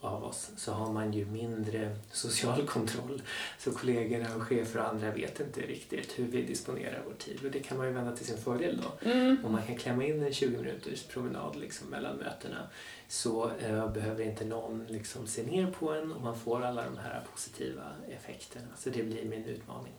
[0.05, 3.21] av oss så har man ju mindre social kontroll.
[3.59, 7.51] Så kollegorna och chefer och andra vet inte riktigt hur vi disponerar vår tid och
[7.51, 9.09] det kan man ju vända till sin fördel då.
[9.09, 9.37] Mm.
[9.45, 12.67] Om man kan klämma in en 20 minuters promenad liksom mellan mötena
[13.07, 16.97] så eh, behöver inte någon liksom se ner på en och man får alla de
[16.97, 18.65] här positiva effekterna.
[18.77, 19.93] Så det blir min utmaning.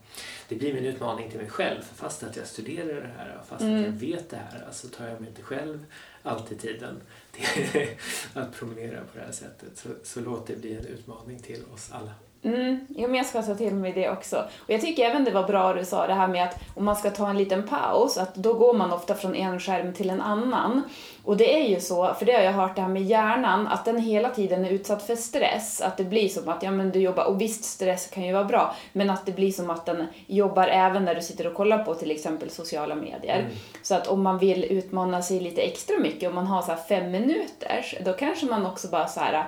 [0.49, 1.81] Det blir min utmaning till mig själv.
[1.81, 3.97] För fast att jag studerar det här och fast att jag Mm.
[3.97, 5.85] vet det här så tar jag mig inte själv
[6.27, 7.01] alltid tiden
[8.33, 9.77] att promenera på det här sättet.
[9.77, 12.11] Så, så låt det bli en utmaning till oss alla.
[12.43, 14.37] Mm, ja, men jag ska ta till mig det också.
[14.37, 16.95] Och jag tycker även det var bra du sa det här med att om man
[16.95, 20.21] ska ta en liten paus, att då går man ofta från en skärm till en
[20.21, 20.81] annan.
[21.23, 23.85] Och det är ju så, för det har jag hört det här med hjärnan, att
[23.85, 25.81] den hela tiden är utsatt för stress.
[25.81, 28.45] Att det blir som att, ja men du jobbar, och visst stress kan ju vara
[28.45, 31.83] bra, men att det blir som att den jobbar även när du sitter och kollar
[31.83, 33.39] på till exempel sociala medier.
[33.39, 33.51] Mm.
[33.81, 37.11] Så att om man vill utmana sig lite extra mycket, om man har så fem
[37.11, 39.45] minuters, då kanske man också bara så här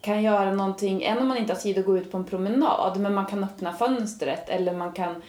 [0.00, 3.00] kan göra någonting, än om man inte har tid att gå ut på en promenad,
[3.00, 5.22] men man kan öppna fönstret eller man kan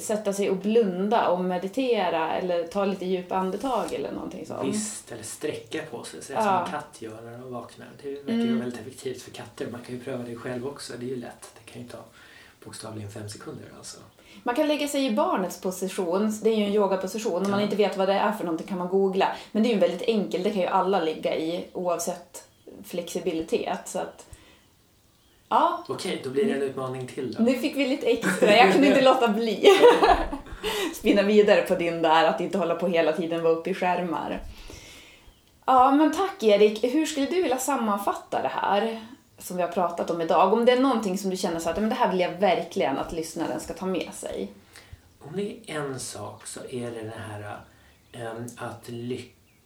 [0.00, 4.68] sätta sig och blunda och meditera eller ta lite djupa andetag eller någonting sånt.
[4.68, 6.42] Visst, eller sträcka på sig, så Ja.
[6.42, 7.88] som en katt gör när de vaknar.
[8.02, 8.58] Det verkar ju Mm.
[8.58, 9.66] väldigt effektivt för katter.
[9.72, 10.92] Man kan ju pröva det själv också.
[10.98, 11.50] Det är ju lätt.
[11.64, 11.98] Det kan ju ta
[12.64, 13.98] bokstavligen fem sekunder alltså.
[14.42, 17.44] Man kan lägga sig i barnets position, det är ju en yogaposition.
[17.44, 19.28] Om man inte vet vad det är för någonting kan man googla.
[19.52, 22.44] Men det är ju väldigt enkelt, det kan ju alla ligga i oavsett
[22.84, 23.80] flexibilitet.
[23.88, 24.26] Så att,
[25.48, 27.42] ja, Okej, då blir det en utmaning till då.
[27.42, 28.56] nu fick vi lite extra.
[28.56, 29.66] Jag kunde inte låta bli.
[30.94, 34.40] Spinna vidare på din där, att inte hålla på hela tiden vara uppe i skärmar.
[35.66, 36.84] Ja, men tack Erik.
[36.84, 39.04] Hur skulle du vilja sammanfatta det här
[39.38, 40.52] som vi har pratat om idag?
[40.52, 42.98] Om det är någonting som du känner så att men det här vill jag verkligen
[42.98, 44.52] att lyssnaren ska ta med sig.
[45.20, 47.56] Om det är en sak så är det det här
[48.12, 48.88] em, att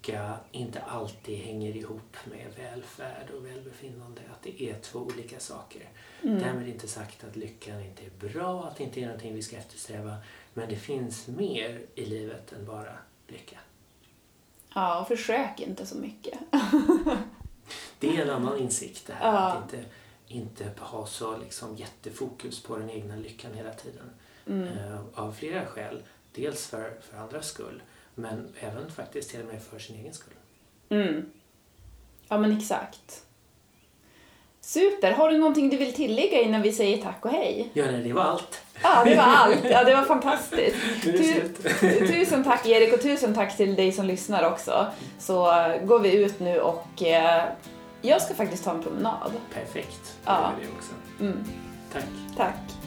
[0.05, 4.21] lycka inte alltid hänger ihop med välfärd och välbefinnande.
[4.33, 5.89] Att det är två olika saker.
[6.23, 9.57] Därmed inte sagt att lyckan inte är bra, att det inte är någonting vi ska
[9.57, 10.17] eftersträva.
[10.55, 13.59] Men det finns mer i livet än bara lycka.
[14.75, 16.39] Ja, och försök inte så mycket.
[17.99, 19.33] Det är en annan insikt det här.
[19.33, 19.39] Ja.
[19.39, 19.89] Att inte,
[20.29, 24.11] inte ha så liksom jättefokus på den egna lyckan hela tiden.
[24.47, 24.69] Mm.
[24.69, 26.03] Eh, av flera skäl.
[26.33, 27.83] Dels för, för andras skull,
[28.15, 30.35] men även faktiskt till och med för sin egen skull.
[30.89, 31.25] Mm.
[32.29, 33.21] Ja, men exakt.
[34.61, 35.13] Super!
[35.13, 37.71] Har du någonting du vill tillägga innan vi säger tack och hej?
[37.73, 38.61] Ja, nej, det var allt.
[38.83, 39.65] Ja, det var allt.
[39.71, 40.77] Ja, det var fantastiskt.
[41.03, 41.49] Tu-
[42.09, 44.87] tusen tack Erik och tusen tack till dig som lyssnar också.
[45.19, 47.45] Så eh, går vi ut nu och eh,
[48.03, 49.33] jag ska faktiskt ta en promenad.
[49.55, 50.17] Perfekt.
[50.25, 50.53] Ja.
[50.59, 50.93] Det gör vi också.
[51.21, 51.45] Mm,
[51.93, 52.05] Tack.
[52.37, 52.84] tack.